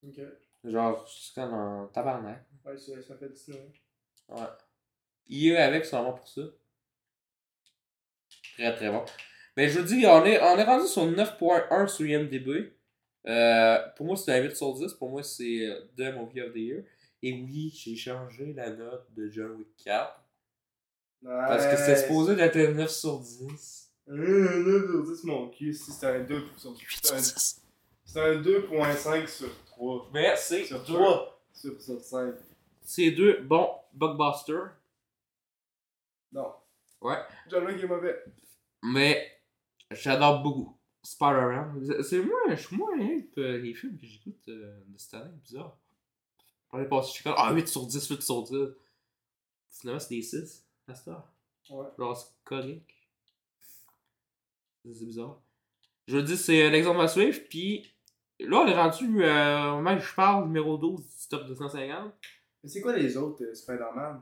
Ok. 0.08 0.20
Genre, 0.64 1.08
c'est 1.08 1.34
comme 1.34 1.52
un 1.54 1.90
tabarnak. 1.92 2.44
Ouais, 2.64 2.76
ça, 2.78 3.00
ça 3.02 3.16
fait 3.16 3.28
du 3.28 3.36
cinéma. 3.36 3.64
Ouais. 4.28 4.46
Il 5.26 5.48
est 5.52 5.56
avec 5.58 5.84
seulement 5.84 6.12
pour 6.14 6.26
ça. 6.26 6.42
Très 8.56 8.74
très 8.74 8.90
bon. 8.90 9.04
Mais 9.56 9.68
je 9.68 9.80
vous 9.80 9.86
dis, 9.86 10.06
on 10.06 10.24
est, 10.24 10.40
on 10.40 10.56
est 10.58 10.64
rendu 10.64 10.86
sur 10.86 11.04
9.1 11.06 11.86
sur 11.88 12.06
IMDb. 12.06 12.72
Euh, 13.26 13.88
pour 13.96 14.06
moi, 14.06 14.16
c'est 14.16 14.32
un 14.32 14.42
8 14.42 14.56
sur 14.56 14.72
10. 14.74 14.94
Pour 14.94 15.10
moi, 15.10 15.22
c'est 15.22 15.66
euh, 15.66 15.80
The 15.96 16.14
Movie 16.14 16.40
of 16.42 16.52
the 16.52 16.56
Year. 16.56 16.84
Et 17.22 17.32
oui, 17.32 17.70
j'ai 17.74 17.94
changé 17.96 18.52
la 18.52 18.70
note 18.70 19.06
de 19.14 19.30
John 19.30 19.52
Wick 19.52 19.68
4. 19.84 20.18
Parce 21.24 21.66
que 21.66 21.76
c'était 21.76 21.96
supposé 22.02 22.34
d'être 22.34 22.56
un 22.56 22.72
9 22.72 22.90
sur 22.90 23.20
10. 23.20 23.90
Euh, 24.08 24.64
9 24.64 24.86
sur 24.90 25.04
10, 25.04 25.24
mon 25.24 25.48
cul. 25.50 25.72
Si 25.72 25.92
c'est 25.92 26.06
un 26.06 26.20
2 26.24 26.42
sur 26.56 26.76
8 26.76 27.00
c'est 27.02 27.12
un- 27.12 27.16
10. 27.18 27.62
C'est 28.04 28.20
un 28.20 28.42
2.5 28.42 29.28
sur 29.28 29.64
3. 29.66 30.10
Mais 30.12 30.34
c'est 30.36 30.64
Sur 30.64 30.82
deux, 30.84 30.94
3 30.94 31.40
sur, 31.52 31.80
sur 31.80 32.00
5. 32.00 32.34
c'est 32.82 33.12
deux 33.12 33.40
bons 33.42 33.70
blockbusters. 33.92 34.72
Non. 36.32 36.52
Ouais. 37.00 37.18
John 37.48 37.64
Wick 37.66 37.82
est 37.82 37.86
mauvais. 37.86 38.16
Mais 38.82 39.30
j'adore 39.92 40.42
beaucoup 40.42 40.76
Spider-Man. 41.04 41.84
C'est- 41.86 42.02
C'est 42.02 42.20
moi, 42.20 42.38
je 42.50 42.54
suis 42.56 42.76
moins 42.76 42.96
hype 42.98 43.38
euh, 43.38 43.58
les 43.58 43.74
films 43.74 43.96
que 43.96 44.06
j'écoute 44.06 44.40
euh, 44.48 44.80
de 44.88 44.98
cette 44.98 45.14
année, 45.14 45.30
bizarre. 45.44 45.76
L'année 46.72 46.88
passée, 46.88 47.08
je 47.08 47.12
suis 47.14 47.24
comme 47.24 47.34
Ah, 47.36 47.52
8 47.52 47.68
sur 47.68 47.86
10, 47.86 48.08
8 48.08 48.22
sur 48.22 48.42
10. 48.42 48.56
Finalement, 49.70 50.00
c'est 50.00 50.14
des 50.14 50.22
6 50.22 50.64
à 50.88 50.94
cette 50.94 51.08
heure. 51.08 51.28
Ouais. 51.70 51.86
Genre, 51.98 52.16
c'est 52.16 52.44
correct. 52.44 52.90
C'est 54.84 55.04
bizarre. 55.04 55.40
Je 56.08 56.16
veux 56.16 56.22
dire, 56.22 56.36
c'est 56.36 56.70
l'exemple 56.70 57.00
à 57.00 57.08
suivre, 57.08 57.38
puis 57.48 57.94
là, 58.40 58.58
on 58.58 58.66
est 58.66 58.74
rendu, 58.74 59.22
euh, 59.24 59.80
même 59.80 60.00
je 60.00 60.14
parle, 60.14 60.46
numéro 60.46 60.76
12 60.76 61.00
du 61.00 61.28
top 61.28 61.46
250. 61.46 62.12
Mais 62.62 62.68
c'est 62.68 62.80
quoi 62.80 62.96
les 62.96 63.16
autres 63.16 63.44
euh, 63.44 63.54
Spider-Man? 63.54 64.20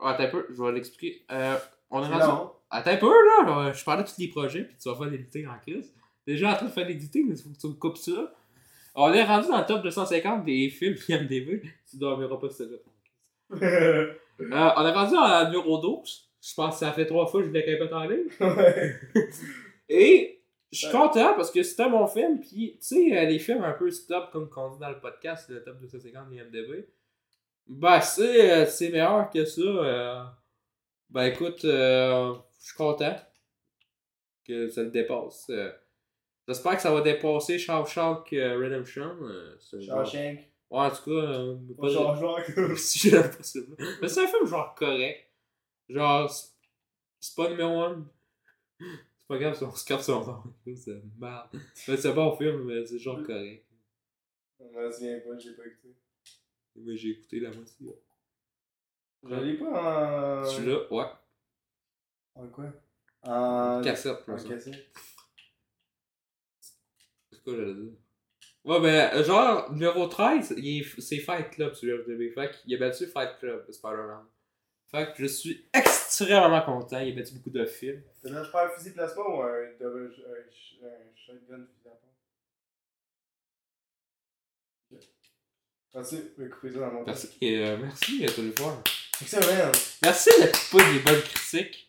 Ah, 0.00 0.10
attends 0.10 0.24
un 0.24 0.28
peu, 0.28 0.46
je 0.50 0.62
vais 0.62 0.72
l'expliquer. 0.72 1.24
Euh, 1.30 1.56
on 1.90 2.02
est 2.02 2.08
rendu. 2.08 2.20
long. 2.20 2.52
Attends 2.70 2.90
un 2.90 2.96
peu, 2.96 3.10
là, 3.10 3.44
là, 3.46 3.72
je 3.72 3.84
parlais 3.84 4.02
de 4.02 4.08
tous 4.08 4.18
les 4.18 4.28
projets, 4.28 4.64
puis 4.64 4.76
tu 4.76 4.88
vas 4.88 4.96
faire 4.96 5.06
l'éditer 5.06 5.46
en 5.46 5.58
crise. 5.58 5.94
Déjà 6.26 6.52
en 6.52 6.56
train 6.56 6.66
de 6.66 6.70
faire 6.70 6.86
l'éditer, 6.86 7.24
mais 7.24 7.36
il 7.36 7.42
faut 7.42 7.50
que 7.50 7.58
tu 7.58 7.66
me 7.68 7.74
coupes 7.74 7.96
ça. 7.96 8.34
On 8.94 9.12
est 9.12 9.24
rendu 9.24 9.48
dans 9.48 9.58
le 9.60 9.66
top 9.66 9.82
250 9.82 10.44
des 10.44 10.68
films 10.70 10.96
IMDb. 11.08 11.62
Tu 11.90 11.96
dormiras 11.98 12.36
pas 12.36 12.48
là. 12.48 12.76
Euh, 14.40 14.70
on 14.76 14.86
est 14.86 14.92
rendu 14.92 15.14
à 15.16 15.44
numéro 15.44 15.78
12. 15.78 16.30
Je 16.40 16.54
pense 16.54 16.74
que 16.74 16.80
ça 16.80 16.92
fait 16.92 17.06
trois 17.06 17.26
fois 17.26 17.42
que 17.42 17.46
je 17.48 17.52
l'ai 17.52 17.60
répété 17.60 17.92
en 17.92 18.04
ligne. 18.04 18.24
ouais. 18.40 18.98
Et 19.88 20.42
je 20.72 20.78
suis 20.78 20.86
Ouais. 20.88 20.92
content 20.92 21.34
parce 21.34 21.50
que 21.52 21.62
c'était 21.62 21.88
mon 21.88 22.06
film. 22.08 22.40
Puis, 22.40 22.78
tu 22.80 22.86
sais, 23.10 23.16
euh, 23.18 23.24
les 23.26 23.38
films 23.38 23.62
un 23.62 23.72
peu 23.74 23.90
stop, 23.90 24.30
comme 24.32 24.48
qu'on 24.48 24.70
dit 24.70 24.80
dans 24.80 24.88
le 24.88 24.98
podcast, 24.98 25.48
le 25.50 25.62
top 25.62 25.78
250 25.80 26.30
des 26.30 26.36
IMDb. 26.38 26.88
Ben, 27.68 28.00
c'est 28.00 28.50
euh, 28.50 28.66
c'est 28.66 28.88
meilleur 28.88 29.30
que 29.30 29.44
ça. 29.44 29.60
euh. 29.60 30.24
Ben, 31.10 31.24
écoute, 31.26 31.64
euh, 31.66 32.34
je 32.58 32.66
suis 32.68 32.76
content 32.76 33.14
que 34.44 34.68
ça 34.70 34.82
le 34.82 34.90
dépasse. 34.90 35.46
Euh, 35.50 35.70
J'espère 36.48 36.76
que 36.76 36.82
ça 36.82 36.92
va 36.92 37.00
dépasser 37.02 37.58
Shawshank 37.58 38.28
Redemption. 38.30 39.16
euh, 39.22 39.56
c'est 39.60 39.80
Shawshank. 39.80 40.38
Ouais, 40.70 40.78
en 40.80 40.90
tout 40.90 41.04
cas, 41.04 41.10
euh, 41.10 41.56
Pas 41.78 41.88
si 42.76 43.10
pas 43.10 43.42
ça. 43.42 43.58
Mais 44.00 44.08
c'est 44.08 44.24
un 44.24 44.26
film 44.26 44.46
genre 44.46 44.74
correct. 44.74 45.28
Genre, 45.88 46.30
c'est- 46.30 46.48
c'est 47.20 47.36
pas 47.36 47.48
numéro 47.50 47.80
1. 47.82 48.04
C'est 48.80 49.28
pas 49.28 49.38
grave 49.38 49.56
si 49.56 49.62
on 49.64 49.74
se 49.74 49.84
capte 49.84 50.02
son 50.02 50.24
nom. 50.24 50.42
C'est 50.74 51.02
merde. 51.18 51.48
Mais 51.86 51.96
c'est 51.96 52.08
un 52.08 52.14
bon 52.14 52.34
film, 52.36 52.64
mais 52.64 52.84
c'est 52.86 52.98
genre 52.98 53.22
correct. 53.22 53.64
Me 54.60 54.90
souviens 54.90 55.20
pas, 55.20 55.38
j'ai 55.38 55.52
pas 55.52 55.66
écouté. 55.66 55.94
Mais 56.76 56.96
j'ai 56.96 57.10
écouté 57.10 57.40
la 57.40 57.50
moitié. 57.50 57.94
Je 59.24 59.34
l'ai 59.34 59.54
pas 59.58 60.40
en. 60.40 60.44
Celui-là, 60.44 60.78
ouais. 60.92 61.04
En 62.34 62.46
quoi? 62.48 62.64
En. 63.22 63.80
Cassette, 63.84 64.24
En 64.26 64.36
cassette. 64.36 64.86
Quoi 67.44 67.54
j'allais 67.56 67.74
dire? 67.74 67.92
Ouais, 68.64 68.80
ben, 68.80 69.10
euh, 69.14 69.24
genre, 69.24 69.72
numéro 69.72 70.06
13, 70.06 70.54
il 70.56 70.80
est- 70.82 71.00
c'est 71.00 71.18
Fight 71.18 71.50
Club 71.50 71.74
sur 71.74 71.98
FDB. 72.04 72.30
Fait 72.30 72.50
qu'il 72.50 72.74
a 72.74 72.78
battu 72.78 73.06
Fight 73.06 73.38
Club 73.40 73.66
de 73.66 73.72
Spider-Man. 73.72 74.24
Fait 74.90 75.06
que 75.12 75.22
je 75.22 75.26
suis 75.26 75.66
extrêmement 75.72 76.60
content. 76.62 77.00
Il 77.00 77.12
a 77.12 77.16
battu 77.20 77.34
beaucoup 77.34 77.50
de 77.50 77.64
films. 77.64 78.02
C'est 78.22 78.30
là, 78.30 78.42
je 78.44 78.74
fusil 78.78 78.92
plasma 78.92 79.22
ou 79.22 79.42
un 79.42 79.70
double. 79.80 80.14
Un, 80.28 80.50
sh- 80.50 80.84
un 80.84 81.16
shotgun. 81.16 81.66
Merci, 85.94 86.22
je 86.38 86.42
vais 86.42 86.48
couper 86.48 86.72
ça 86.72 86.78
dans 86.80 86.90
mon 86.92 87.04
Merci, 87.04 87.28
euh, 87.42 87.76
merci, 87.78 88.24
euh, 88.24 88.28
tout 88.34 88.40
le 88.42 88.52
fois. 88.52 88.82
Excellent. 89.20 89.72
Merci 90.02 90.30
de 90.40 90.46
couper 90.70 90.92
des 90.92 90.98
bonnes 91.00 91.20
critiques. 91.22 91.88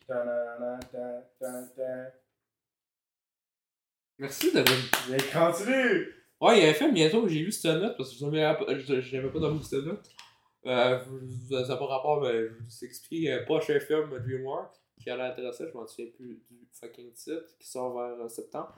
Merci 4.24 4.52
de 4.52 4.64
Mais 5.10 5.18
continue! 5.30 6.14
Ouais, 6.40 6.58
il 6.58 6.64
y 6.64 6.66
a 6.66 6.70
un 6.70 6.72
film 6.72 6.94
bientôt 6.94 7.24
que 7.24 7.28
j'ai 7.28 7.42
vu 7.42 7.52
cette 7.52 7.76
note 7.76 7.94
parce 7.98 8.08
que 8.10 8.16
je 8.16 8.24
n'avais 8.24 9.28
pas, 9.28 9.38
dormi 9.38 9.62
cette 9.62 9.84
note. 9.84 10.08
Euh, 10.64 10.98
ça 11.50 11.68
n'a 11.68 11.76
pas 11.76 11.84
rapport, 11.84 12.22
mais 12.22 12.48
je 12.48 12.54
vous 12.54 12.84
explique. 12.86 13.28
Euh, 13.28 13.44
prochain 13.44 13.78
film 13.78 14.08
DreamWorks 14.08 14.76
qui 14.98 15.10
a 15.10 15.16
l'air 15.18 15.26
intéressant, 15.26 15.64
je 15.70 15.76
m'en 15.76 15.86
souviens 15.86 16.10
plus 16.16 16.42
du 16.50 16.66
fucking 16.72 17.12
titre, 17.12 17.54
qui 17.58 17.68
sort 17.68 17.98
vers 17.98 18.24
euh, 18.24 18.28
septembre. 18.30 18.74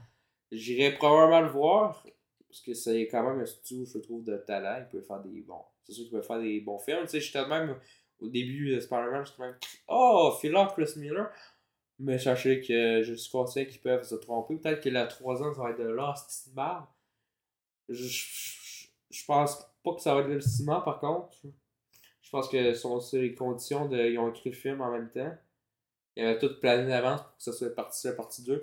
J'irai 0.50 0.94
probablement 0.94 1.42
le 1.42 1.50
voir 1.50 2.04
parce 2.48 2.61
que 2.62 2.74
c'est 2.74 3.06
quand 3.06 3.22
même 3.22 3.40
un 3.40 3.46
studio, 3.46 3.85
je 3.87 3.98
trouve, 3.98 4.24
de 4.24 4.37
talent. 4.38 4.78
Il 4.80 4.88
peut 4.98 5.06
faire 5.06 5.20
des 5.20 5.42
bons. 5.42 5.62
C'est 5.85 5.92
sûr 5.92 6.02
qu'il 6.06 6.12
peut 6.12 6.22
faire 6.22 6.40
des 6.40 6.59
bons 6.59 6.80
films. 6.80 7.02
Tu 7.02 7.09
sais, 7.09 7.20
j'étais 7.20 7.46
même 7.46 7.76
au 8.18 8.28
début 8.28 8.74
de 8.74 8.80
Spider-Man, 8.80 9.24
j'étais 9.24 9.42
même. 9.42 9.54
Oh, 9.87 10.37
Philip 10.40 10.70
Chris 10.74 10.92
Miller. 10.96 11.30
Mais 11.98 12.18
sachez 12.18 12.61
que 12.61 13.02
je 13.02 13.14
suis 13.14 13.30
conscient 13.30 13.64
qu'ils 13.64 13.80
peuvent 13.80 14.02
se 14.02 14.14
tromper. 14.16 14.56
Peut-être 14.56 14.82
que 14.82 14.90
la 14.90 15.06
3 15.06 15.42
ans, 15.42 15.54
ça 15.54 15.62
va 15.62 15.70
être 15.70 15.78
de 15.78 16.52
Bar. 16.54 16.92
Je, 17.88 18.06
je, 18.06 18.88
je 19.11 19.24
pense 19.24 19.66
pas 19.82 19.94
que 19.94 20.00
ça 20.00 20.14
va 20.14 20.20
être 20.20 20.28
le 20.28 20.40
ciment 20.40 20.80
par 20.80 20.98
contre. 21.00 21.35
Je 22.20 22.30
pense 22.30 22.48
que 22.48 22.74
sont 22.74 23.00
sur 23.00 23.20
les 23.20 23.35
conditions 23.35 23.88
de. 23.88 23.96
Ils 23.96 24.18
ont 24.18 24.28
écrit 24.28 24.50
le 24.50 24.56
film 24.56 24.80
en 24.80 24.90
même 24.90 25.11
temps. 25.11 25.32
Ils 26.16 26.24
avaient 26.24 26.38
tout 26.38 26.61
plané 26.61 26.88
d'avance 26.88 27.22
pour 27.22 27.37
que 27.37 27.42
ça 27.42 27.52
soit 27.52 27.74
partie 27.74 28.09
1, 28.09 28.12
partie 28.12 28.42
2. 28.42 28.62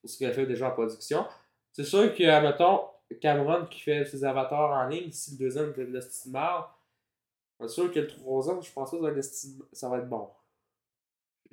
Pour 0.00 0.10
ce 0.10 0.16
qu'il 0.16 0.26
a 0.26 0.32
fait 0.32 0.46
déjà 0.46 0.68
en 0.68 0.72
production. 0.72 1.26
C'est 1.72 1.84
sûr 1.84 2.14
que, 2.14 2.42
mettons, 2.42 2.82
Cameron 3.20 3.66
qui 3.66 3.80
fait 3.80 4.04
ses 4.04 4.24
avatars 4.24 4.70
en 4.70 4.86
ligne, 4.88 5.10
si 5.10 5.32
le 5.32 5.38
deuxième 5.38 5.70
était 5.70 5.86
de 5.86 5.92
l'estimard, 5.92 6.78
c'est 7.60 7.68
sûr 7.68 7.92
que 7.92 8.00
le 8.00 8.06
troisième, 8.06 8.62
je 8.62 8.72
pense 8.72 8.90
que 8.90 8.96
ça 8.96 9.02
va 9.02 9.10
être, 9.10 9.24
ça 9.72 9.88
va 9.88 9.98
être 9.98 10.08
bon. 10.08 10.28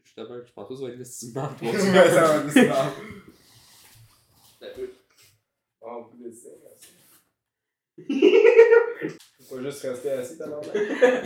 Justement, 0.04 0.36
je 0.46 0.52
pense 0.54 0.68
que 0.70 0.76
ça 0.76 0.82
va 0.84 0.90
être 0.90 0.98
le 0.98 1.04
Ouais, 1.62 1.72
troisième. 1.72 2.10
ça 2.12 2.28
va 2.28 2.46
être 2.46 2.52
ça. 2.52 2.92
Oh, 5.82 6.04
beaucoup 6.04 6.18
de 6.18 6.30
dessin, 6.30 6.50
merci. 6.64 6.90
Faut 9.50 9.56
pas 9.56 9.62
juste 9.64 9.82
rester 9.82 10.12
assis, 10.12 10.38
t'as 10.38 10.48
l'air 10.48 11.24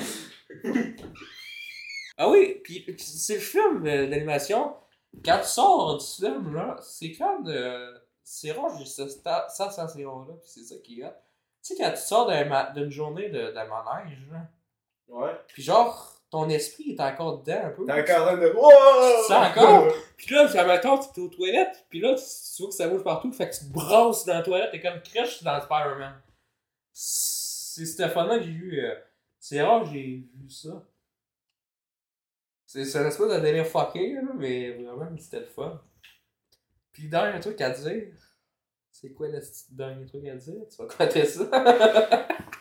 Ah 2.17 2.29
oui, 2.29 2.61
puis 2.63 2.95
c'est 2.97 3.35
le 3.35 3.39
film 3.41 3.85
euh, 3.85 4.07
d'animation. 4.07 4.75
Quand 5.23 5.39
tu 5.41 5.47
sors 5.47 5.97
du 5.97 6.05
film, 6.05 6.53
là, 6.55 6.77
c'est 6.81 7.11
comme. 7.13 7.47
euh, 7.47 7.97
c'est 8.23 8.51
rare, 8.53 8.75
j'ai 8.79 8.85
cette 8.85 9.21
sensation-là, 9.49 10.33
puis 10.41 10.49
c'est 10.49 10.63
ça 10.63 10.75
qui 10.83 11.01
est. 11.01 11.09
Tu 11.63 11.75
sais, 11.75 11.75
quand 11.77 11.91
tu 11.91 11.97
sors 12.01 12.31
d'une 12.73 12.89
journée 12.89 13.29
de, 13.29 13.47
de 13.49 13.53
manège, 13.53 14.17
là, 14.31 14.47
Ouais. 15.07 15.31
puis 15.47 15.61
genre, 15.61 16.14
ton 16.35 16.49
esprit 16.49 16.91
est 16.91 16.99
encore 16.99 17.43
dedans 17.43 17.61
un 17.63 17.69
peu. 17.69 17.85
T'es 17.85 17.93
encore 17.93 18.23
en 18.23 18.25
train 18.25 18.37
de. 18.37 18.47
Wow! 18.47 19.21
Tu 19.21 19.27
sens 19.27 19.57
encore? 19.57 19.93
Puis 20.17 20.35
là, 20.35 20.49
ça 20.49 20.67
mettons, 20.67 20.97
tu 20.97 21.21
es 21.21 21.23
aux 21.23 21.29
toilettes, 21.29 21.85
puis 21.89 22.01
là, 22.01 22.13
tu, 22.15 22.61
vois 22.61 22.69
que 22.69 22.75
ça 22.75 22.89
bouge 22.89 23.03
partout, 23.03 23.31
fait 23.31 23.49
que 23.49 23.55
tu 23.55 23.65
te 23.65 23.71
brasses 23.71 24.25
dans 24.25 24.33
la 24.33 24.41
toilette, 24.41 24.71
t'es 24.71 24.81
comme 24.81 25.01
crèche 25.01 25.43
dans 25.43 25.61
Spider-Man. 25.61 26.21
C'est 26.91 28.09
fun-là 28.09 28.39
que 28.39 28.43
j'ai 28.43 28.51
vu. 28.51 28.79
euh, 28.83 28.95
c'est 29.39 29.61
rare 29.61 29.83
que 29.83 29.91
j'ai 29.91 30.27
vu 30.33 30.49
ça. 30.49 30.83
C'est 32.65 32.83
c'est 32.83 32.99
un 32.99 33.07
espèce 33.07 33.29
de 33.29 33.39
délire 33.39 33.67
fucké, 33.67 34.15
là, 34.15 34.21
mais 34.35 34.71
vraiment, 34.71 35.17
c'était 35.17 35.39
le 35.39 35.45
fun. 35.45 35.81
Puis, 36.91 37.07
dernier 37.07 37.39
truc 37.39 37.61
à 37.61 37.69
dire. 37.69 38.13
C'est 38.91 39.13
quoi 39.13 39.27
le 39.29 39.39
dernier 39.71 40.05
truc 40.05 40.25
à 40.27 40.35
dire? 40.35 40.63
Tu 40.69 40.77
vas 40.81 40.87
compter 40.87 41.25
ça? 41.25 41.45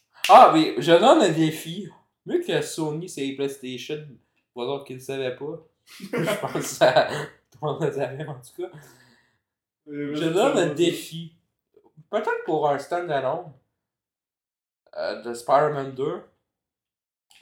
Ah, 0.28 0.52
mais 0.54 0.74
je 0.78 0.92
donne 0.92 1.22
un 1.22 1.28
défi. 1.30 1.88
Mieux 2.24 2.40
que 2.40 2.60
Sony, 2.62 3.08
c'est 3.08 3.32
PlayStation. 3.32 4.06
Pour 4.52 4.66
d'autres 4.66 4.84
qui 4.84 4.94
ne 4.94 5.00
savaient 5.00 5.34
pas. 5.34 5.66
je 5.98 6.40
pense 6.40 6.52
que 6.52 6.60
ça, 6.60 7.08
tout 7.50 7.58
le 7.62 7.68
monde 7.68 7.82
le 7.82 7.92
savait 7.92 8.26
en 8.26 8.34
tout 8.34 8.62
cas. 8.62 8.70
Je 9.86 10.28
donne 10.28 10.58
un 10.58 10.74
défi. 10.74 11.34
Peut-être 12.10 12.44
pour 12.44 12.68
un 12.68 12.78
standalone 12.78 13.52
euh, 14.96 15.22
de 15.22 15.34
Spider-Man 15.34 15.92
2. 15.92 16.22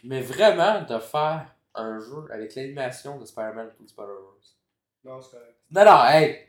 Mais 0.04 0.20
vraiment 0.20 0.82
de 0.82 0.98
faire 0.98 1.54
un 1.74 1.98
jeu 1.98 2.26
avec 2.30 2.54
l'animation 2.54 3.18
de 3.18 3.24
Spider-Man 3.24 3.70
the 3.80 3.88
Spider-Verse. 3.88 4.58
Non, 5.04 5.20
c'est 5.20 5.30
correct. 5.30 5.56
Non, 5.70 5.84
non, 5.84 6.04
hey! 6.04 6.47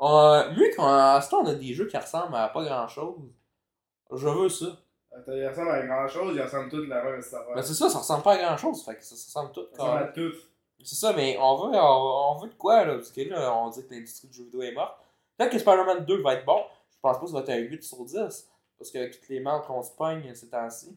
Euh, 0.00 0.52
mieux 0.52 0.70
qu'en 0.76 1.20
ce 1.20 1.28
temps, 1.28 1.42
on 1.42 1.46
a 1.46 1.54
des 1.54 1.74
jeux 1.74 1.86
qui 1.86 1.96
ressemblent 1.96 2.36
à 2.36 2.48
pas 2.48 2.64
grand 2.64 2.86
chose. 2.86 3.18
Je 4.12 4.28
veux 4.28 4.48
ça. 4.48 4.66
Attends, 5.10 5.32
il 5.32 5.46
ressemble 5.46 5.70
à 5.70 5.82
grand 5.86 6.06
chose, 6.08 6.34
il 6.36 6.42
ressemble 6.42 6.70
toutes 6.70 6.88
la 6.88 7.02
même 7.02 7.18
affaire. 7.18 7.40
Mais 7.54 7.62
c'est 7.62 7.74
ça, 7.74 7.88
ça 7.88 7.98
ressemble 7.98 8.22
pas 8.22 8.34
à 8.34 8.38
grand 8.38 8.56
chose. 8.56 8.84
Fait 8.84 8.94
que 8.94 9.04
ça, 9.04 9.16
ça 9.16 9.26
ressemble 9.26 9.52
tout. 9.52 9.66
Il 9.72 9.80
ressemble 9.80 9.98
à 9.98 10.06
quand 10.06 10.12
toutes. 10.14 10.36
C'est 10.84 10.94
ça, 10.94 11.12
mais 11.12 11.36
on 11.40 11.56
veut, 11.56 11.76
on, 11.76 12.30
on 12.30 12.38
veut 12.38 12.48
de 12.48 12.54
quoi 12.54 12.84
là? 12.84 12.94
Parce 12.94 13.10
que 13.10 13.20
là, 13.22 13.52
on 13.56 13.68
dit 13.68 13.84
que 13.84 13.92
l'industrie 13.92 14.28
du 14.28 14.36
jeu 14.36 14.44
vidéo 14.44 14.62
est 14.62 14.72
morte. 14.72 14.96
Peut-être 15.36 15.50
que 15.50 15.58
Spider-Man 15.58 16.04
2 16.04 16.22
va 16.22 16.34
être 16.34 16.44
bon. 16.44 16.62
Je 16.92 16.96
pense 17.00 17.16
pas 17.16 17.24
que 17.24 17.30
ça 17.30 17.32
va 17.34 17.40
être 17.40 17.50
un 17.50 17.56
8 17.56 17.82
sur 17.82 18.04
10. 18.04 18.48
Parce 18.78 18.90
qu'avec 18.92 19.18
toutes 19.18 19.28
les 19.28 19.40
marques 19.40 19.66
qu'on 19.66 19.82
se 19.82 19.90
pogne 19.90 20.32
ces 20.34 20.48
temps-ci. 20.48 20.96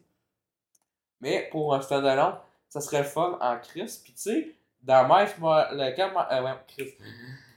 Mais 1.20 1.48
pour 1.50 1.74
un 1.74 1.80
standalone, 1.80 2.36
ça 2.68 2.80
serait 2.80 2.98
le 2.98 3.08
fun 3.08 3.38
en 3.40 3.58
Chris. 3.58 4.00
Puis 4.04 4.12
tu 4.12 4.20
sais, 4.20 4.54
dans 4.82 5.08
Miles, 5.08 5.30
moi, 5.38 5.68
le 5.72 5.94
camp, 5.96 6.12
euh, 6.30 6.42
ouais, 6.42 6.52
Chris. 6.68 6.94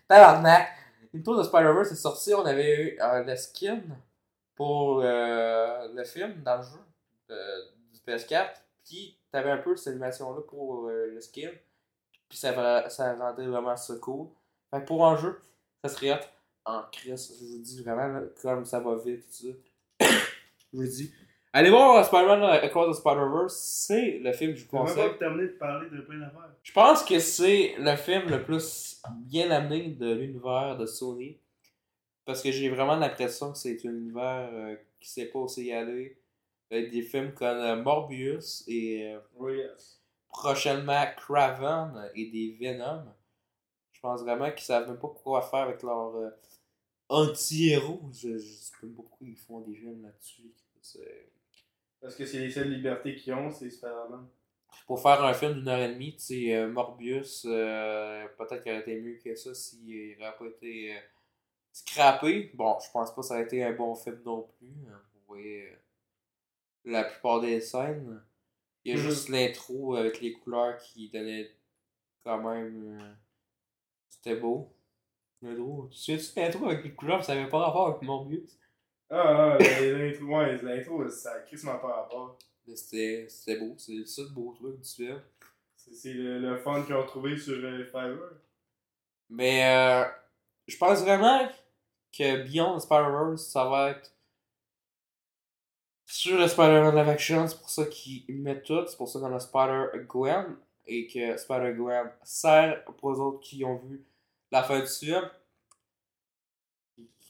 Tabarnak! 0.07 0.67
Une 1.15 1.23
tour 1.23 1.37
de 1.37 1.43
Spider-Verse 1.43 1.93
est 1.93 1.95
sorti, 1.95 2.33
on 2.33 2.45
avait 2.45 2.75
eu 2.75 2.99
euh, 2.99 3.23
le 3.23 3.37
skin 3.37 3.81
pour 4.53 4.99
euh, 5.01 5.87
le 5.93 6.03
film 6.03 6.43
dans 6.43 6.57
le 6.57 6.63
jeu 6.63 6.79
euh, 7.31 7.61
du 7.93 7.99
PS4. 8.01 8.49
Puis 8.83 9.17
t'avais 9.31 9.51
un 9.51 9.59
peu 9.59 9.77
cette 9.77 9.93
animation-là 9.93 10.41
pour 10.41 10.89
euh, 10.89 11.07
le 11.13 11.21
skin. 11.21 11.51
Puis 12.27 12.37
ça, 12.37 12.89
ça 12.89 13.13
rendait 13.15 13.47
vraiment 13.47 13.77
ça 13.77 13.95
cool. 13.95 14.27
Fait 14.69 14.83
pour 14.83 15.07
un 15.07 15.15
jeu, 15.15 15.39
ça 15.85 15.89
serait 15.89 16.19
en 16.65 16.81
Chris. 16.91 17.11
Je 17.39 17.45
vous 17.45 17.61
dis 17.63 17.81
vraiment, 17.81 18.21
comme 18.41 18.65
ça 18.65 18.81
va 18.81 18.97
vite, 18.97 19.25
tout 19.25 19.47
ça. 20.01 20.05
je 20.73 20.77
vous 20.77 20.83
dis. 20.83 21.13
Allez 21.57 21.69
voir 21.69 22.03
Spider-Man 22.05 22.43
Across 22.43 22.97
the 22.97 22.99
Spider-Verse, 22.99 23.55
c'est 23.57 24.19
le 24.19 24.33
film 24.33 24.51
que 24.53 24.59
je 24.59 24.65
vous 24.67 24.75
même 24.75 24.87
conseille. 24.87 25.09
pas 25.11 25.17
terminé 25.17 25.43
de 25.47 25.53
parler 25.53 25.89
de 25.89 26.01
plein 26.01 26.19
d'affaires. 26.19 26.53
Je 26.61 26.73
pense 26.73 27.01
que 27.05 27.17
c'est 27.19 27.75
le 27.77 27.95
film 27.95 28.23
le 28.29 28.43
plus 28.43 29.01
bien 29.21 29.49
amené 29.51 29.87
de 29.91 30.13
l'univers 30.15 30.75
de 30.77 30.85
Sony. 30.85 31.39
Parce 32.25 32.41
que 32.43 32.51
j'ai 32.51 32.69
vraiment 32.69 32.97
l'impression 32.97 33.53
que 33.53 33.57
c'est 33.57 33.77
un 33.85 33.89
univers 33.91 34.49
euh, 34.51 34.75
qui 34.99 35.07
sait 35.09 35.27
pas 35.27 35.39
où 35.39 35.47
c'est 35.47 35.63
y 35.63 35.71
aller. 35.71 36.17
Avec 36.69 36.91
des 36.91 37.03
films 37.03 37.31
comme 37.33 37.57
euh, 37.57 37.81
Morbius 37.81 38.65
et 38.67 39.13
euh, 39.13 39.19
Oui, 39.35 39.57
yes. 39.59 40.01
prochainement 40.27 41.05
Craven 41.15 42.09
et 42.15 42.31
des 42.31 42.57
Venom. 42.59 43.05
Je 43.93 44.01
pense 44.01 44.23
vraiment 44.23 44.51
qu'ils 44.51 44.65
savent 44.65 44.89
même 44.89 44.99
pas 44.99 45.07
quoi 45.07 45.41
faire 45.41 45.59
avec 45.59 45.81
leur 45.83 46.15
euh, 46.17 46.29
anti-héros. 47.07 48.01
Je, 48.11 48.37
je 48.37 48.45
sais 48.45 48.73
même 48.83 48.91
pas 48.93 49.03
pourquoi 49.03 49.27
ils 49.27 49.37
font 49.37 49.61
des 49.61 49.75
films 49.75 50.03
là-dessus. 50.03 50.51
C'est- 50.81 51.29
Parce 52.01 52.15
que 52.15 52.25
c'est 52.25 52.39
les 52.39 52.51
seules 52.51 52.69
libertés 52.71 53.15
qu'ils 53.15 53.33
ont, 53.33 53.49
c'est 53.51 53.69
Spider-Man. 53.69 54.27
pour 54.87 55.01
faire 55.01 55.23
un 55.23 55.33
film 55.33 55.53
d'une 55.55 55.67
heure 55.67 55.79
et 55.79 55.93
demie, 55.93 56.13
tu 56.15 56.19
sais, 56.23 56.55
euh, 56.55 56.69
Morbius, 56.69 57.45
euh, 57.49 58.27
peut-être 58.37 58.61
qu'il 58.63 58.71
aurait 58.73 58.81
été 58.81 58.99
mieux 59.01 59.17
que 59.23 59.33
ça 59.35 59.53
s'il 59.55 60.17
n'aurait 60.19 60.35
pas 60.37 60.45
été 60.45 60.95
euh, 60.95 60.99
scrappé. 61.71 62.51
Bon, 62.53 62.77
je 62.85 62.91
pense 62.91 63.09
pas 63.15 63.21
que 63.21 63.27
ça 63.27 63.33
aurait 63.35 63.43
été 63.45 63.63
un 63.63 63.73
bon 63.73 63.95
film 63.95 64.21
non 64.25 64.47
plus. 64.59 64.67
hein. 64.91 65.01
Vous 65.13 65.21
voyez 65.27 65.63
euh, 65.71 65.75
la 66.85 67.03
plupart 67.05 67.41
des 67.41 67.59
scènes. 67.61 68.21
Il 68.83 68.93
y 68.95 68.99
a 68.99 69.01
Mhm. 69.01 69.09
juste 69.09 69.29
l'intro 69.29 69.95
avec 69.95 70.21
les 70.21 70.33
couleurs 70.33 70.77
qui 70.77 71.09
donnaient 71.09 71.49
quand 72.23 72.37
même. 72.43 73.17
C'était 74.09 74.35
beau. 74.35 74.71
L'intro. 75.41 75.89
Tu 75.91 76.19
sais, 76.19 76.41
l'intro 76.41 76.65
avec 76.67 76.83
les 76.83 76.93
couleurs, 76.93 77.23
ça 77.23 77.31
avait 77.33 77.49
pas 77.49 77.59
rapport 77.59 77.87
avec 77.87 78.01
Morbius. 78.03 78.57
Ah, 79.09 79.57
ah, 79.57 79.57
l'intro, 79.59 80.25
ouais, 80.25 80.57
l'intro, 80.61 81.07
ça 81.09 81.33
a 81.33 81.39
crissement 81.39 81.77
pas 81.77 81.93
rapport. 81.93 82.37
Mais 82.67 82.75
c'était 82.75 83.27
c'était 83.29 83.59
beau. 83.59 83.75
C'est 83.77 84.05
ça 84.05 84.23
le 84.23 84.29
beau 84.29 84.53
truc 84.53 84.81
du 84.81 84.89
film. 84.89 85.21
C'est 85.75 85.93
c'est 85.93 86.13
le, 86.13 86.39
le 86.39 86.57
fun 86.57 86.83
qu'ils 86.83 86.95
ont 86.95 87.05
trouvé 87.05 87.37
sur 87.37 87.53
euh, 87.53 87.85
Fiverr. 87.85 88.31
Mais 89.29 89.65
euh, 89.65 90.05
je 90.67 90.77
pense 90.77 91.01
vraiment 91.01 91.47
que 92.17 92.43
Beyond 92.43 92.79
Spider-Verse, 92.79 93.47
ça 93.47 93.65
va 93.65 93.91
être 93.91 94.11
sur 96.05 96.37
le 96.37 96.47
Spider-Man 96.47 96.95
Live 96.95 97.09
Action. 97.09 97.47
C'est 97.47 97.59
pour 97.59 97.69
ça 97.69 97.85
qu'ils 97.85 98.23
mettent 98.41 98.63
tout. 98.63 98.85
C'est 98.87 98.97
pour 98.97 99.09
ça 99.09 99.19
qu'on 99.19 99.35
a 99.35 99.39
Spider-Gwen. 99.39 100.57
Et 100.87 101.07
que 101.07 101.35
Spider-Gwen 101.37 102.11
sert 102.23 102.83
pour 102.85 103.11
les 103.11 103.19
autres 103.19 103.39
qui 103.39 103.63
ont 103.65 103.77
vu 103.77 104.03
la 104.51 104.63
fin 104.63 104.79
du 104.79 104.87
film. 104.87 105.27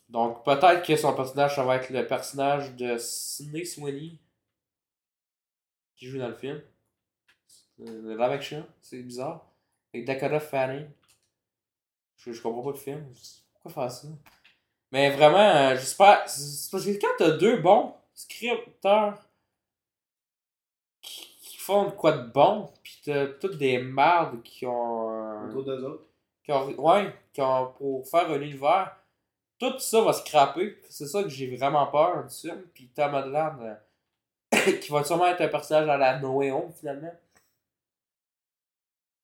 Donc 0.10 0.44
peut-être 0.46 0.86
que 0.86 0.96
son 0.96 1.16
personnage, 1.16 1.56
ça 1.56 1.64
va 1.64 1.78
être 1.78 1.90
le 1.90 2.06
personnage 2.06 2.76
de 2.76 2.98
Sidney 2.98 3.66
Sweeney 3.66 4.20
qui 5.96 6.08
joue 6.08 6.20
dans 6.20 6.28
le 6.28 6.36
film. 6.36 6.62
Euh, 7.82 8.02
Le 8.04 8.12
live 8.12 8.22
action, 8.32 8.68
c'est 8.82 9.02
bizarre. 9.02 9.46
Avec 9.94 10.06
Dakota 10.06 10.40
Fanning. 10.40 10.88
Je, 12.18 12.32
je 12.32 12.42
comprends 12.42 12.64
pas 12.64 12.72
le 12.72 12.76
film. 12.78 13.06
Pourquoi 13.54 13.72
faire 13.72 13.92
ça? 13.92 14.08
Mais 14.92 15.10
vraiment, 15.16 15.38
euh, 15.40 15.76
j'espère. 15.76 16.20
Parce 16.22 16.70
que 16.72 17.00
quand 17.02 17.08
t'as 17.18 17.32
deux 17.38 17.58
bons 17.62 17.94
scripteurs 18.14 19.20
qui, 21.02 21.38
qui 21.42 21.58
font 21.58 21.86
de 21.86 21.92
quoi 21.92 22.12
de 22.18 22.28
bon, 22.32 22.72
pis 22.84 23.02
t'as 23.06 23.28
toutes 23.28 23.58
des 23.58 23.80
mardes 23.80 24.42
qui 24.44 24.66
ont. 24.66 25.12
euh, 25.12 25.48
Autour 25.50 25.64
d'eux 25.64 25.84
autres. 25.84 26.06
qui 26.44 26.52
ont, 26.52 26.68
ouais, 26.80 27.14
qui 27.34 27.42
ont 27.42 27.74
pour 27.74 28.08
faire 28.08 28.30
un 28.30 28.42
univers, 28.42 28.96
tout 29.60 29.80
ça 29.80 30.02
va 30.02 30.14
scraper. 30.14 30.78
C'est 30.90 31.08
ça 31.08 31.24
que 31.24 31.30
j'ai 31.30 31.56
vraiment 31.56 31.88
peur 31.88 32.26
du 32.26 32.34
film. 32.34 32.64
Puis 32.74 32.90
Tom 32.90 33.14
Holland, 33.14 33.62
euh, 33.62 34.72
qui 34.82 34.92
va 34.92 35.04
sûrement 35.04 35.28
être 35.28 35.42
un 35.42 35.48
personnage 35.48 35.88
à 35.90 35.98
la 35.98 36.20
Noé 36.20 36.52
finalement. 36.78 37.14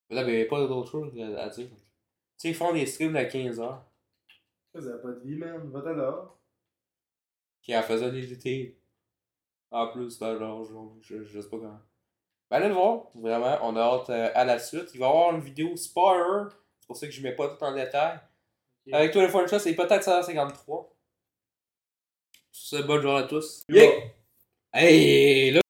Mais 0.08 0.16
là, 0.16 0.22
il 0.28 0.36
n'y 0.36 0.42
a 0.42 0.46
pas 0.46 0.66
d'autre 0.66 0.90
chose 0.90 1.08
à 1.38 1.48
dire. 1.48 1.68
Tu 1.68 1.76
sais, 2.36 2.48
ils 2.50 2.54
font 2.54 2.72
des 2.72 2.86
streams 2.86 3.12
de 3.12 3.22
15 3.22 3.60
heures. 3.60 3.84
Ça, 4.74 4.82
ça 4.82 4.94
a 4.94 4.98
pas 4.98 5.08
de 5.08 5.20
vie, 5.20 5.36
man. 5.36 5.70
Va-t'en 5.70 5.94
dehors. 5.94 6.38
Qui 7.62 7.76
en 7.76 7.82
faisait 7.82 8.10
des 8.10 8.32
étés. 8.32 8.78
En 9.70 9.88
plus, 9.88 10.18
ben, 10.18 10.38
genre, 10.38 10.64
je, 10.64 10.74
je, 11.00 11.24
je 11.24 11.40
sais 11.40 11.48
pas 11.48 11.56
comment. 11.58 11.80
Ben, 12.50 12.56
allez 12.56 12.68
le 12.68 12.74
voir. 12.74 13.06
Vraiment, 13.14 13.58
on 13.62 13.76
a 13.76 13.80
hâte 13.80 14.10
euh, 14.10 14.30
à 14.34 14.44
la 14.44 14.58
suite. 14.58 14.90
Il 14.94 15.00
va 15.00 15.06
y 15.06 15.08
avoir 15.08 15.34
une 15.34 15.40
vidéo 15.40 15.76
spoiler. 15.76 16.50
C'est 16.80 16.86
pour 16.86 16.96
ça 16.96 17.06
que 17.06 17.12
je 17.12 17.22
mets 17.22 17.34
pas 17.34 17.48
tout 17.48 17.64
en 17.64 17.74
détail. 17.74 18.20
Ok. 18.86 18.94
Avec 18.94 19.12
toi, 19.12 19.22
le 19.22 19.28
fois, 19.48 19.58
c'est 19.58 19.74
peut-être 19.74 20.02
153. 20.02 20.92
C'est 22.50 22.82
bonne 22.82 23.00
journée 23.00 23.24
à 23.24 23.26
tous. 23.26 23.64
Yeah. 23.68 23.90
Hey, 24.74 25.50
là, 25.52 25.61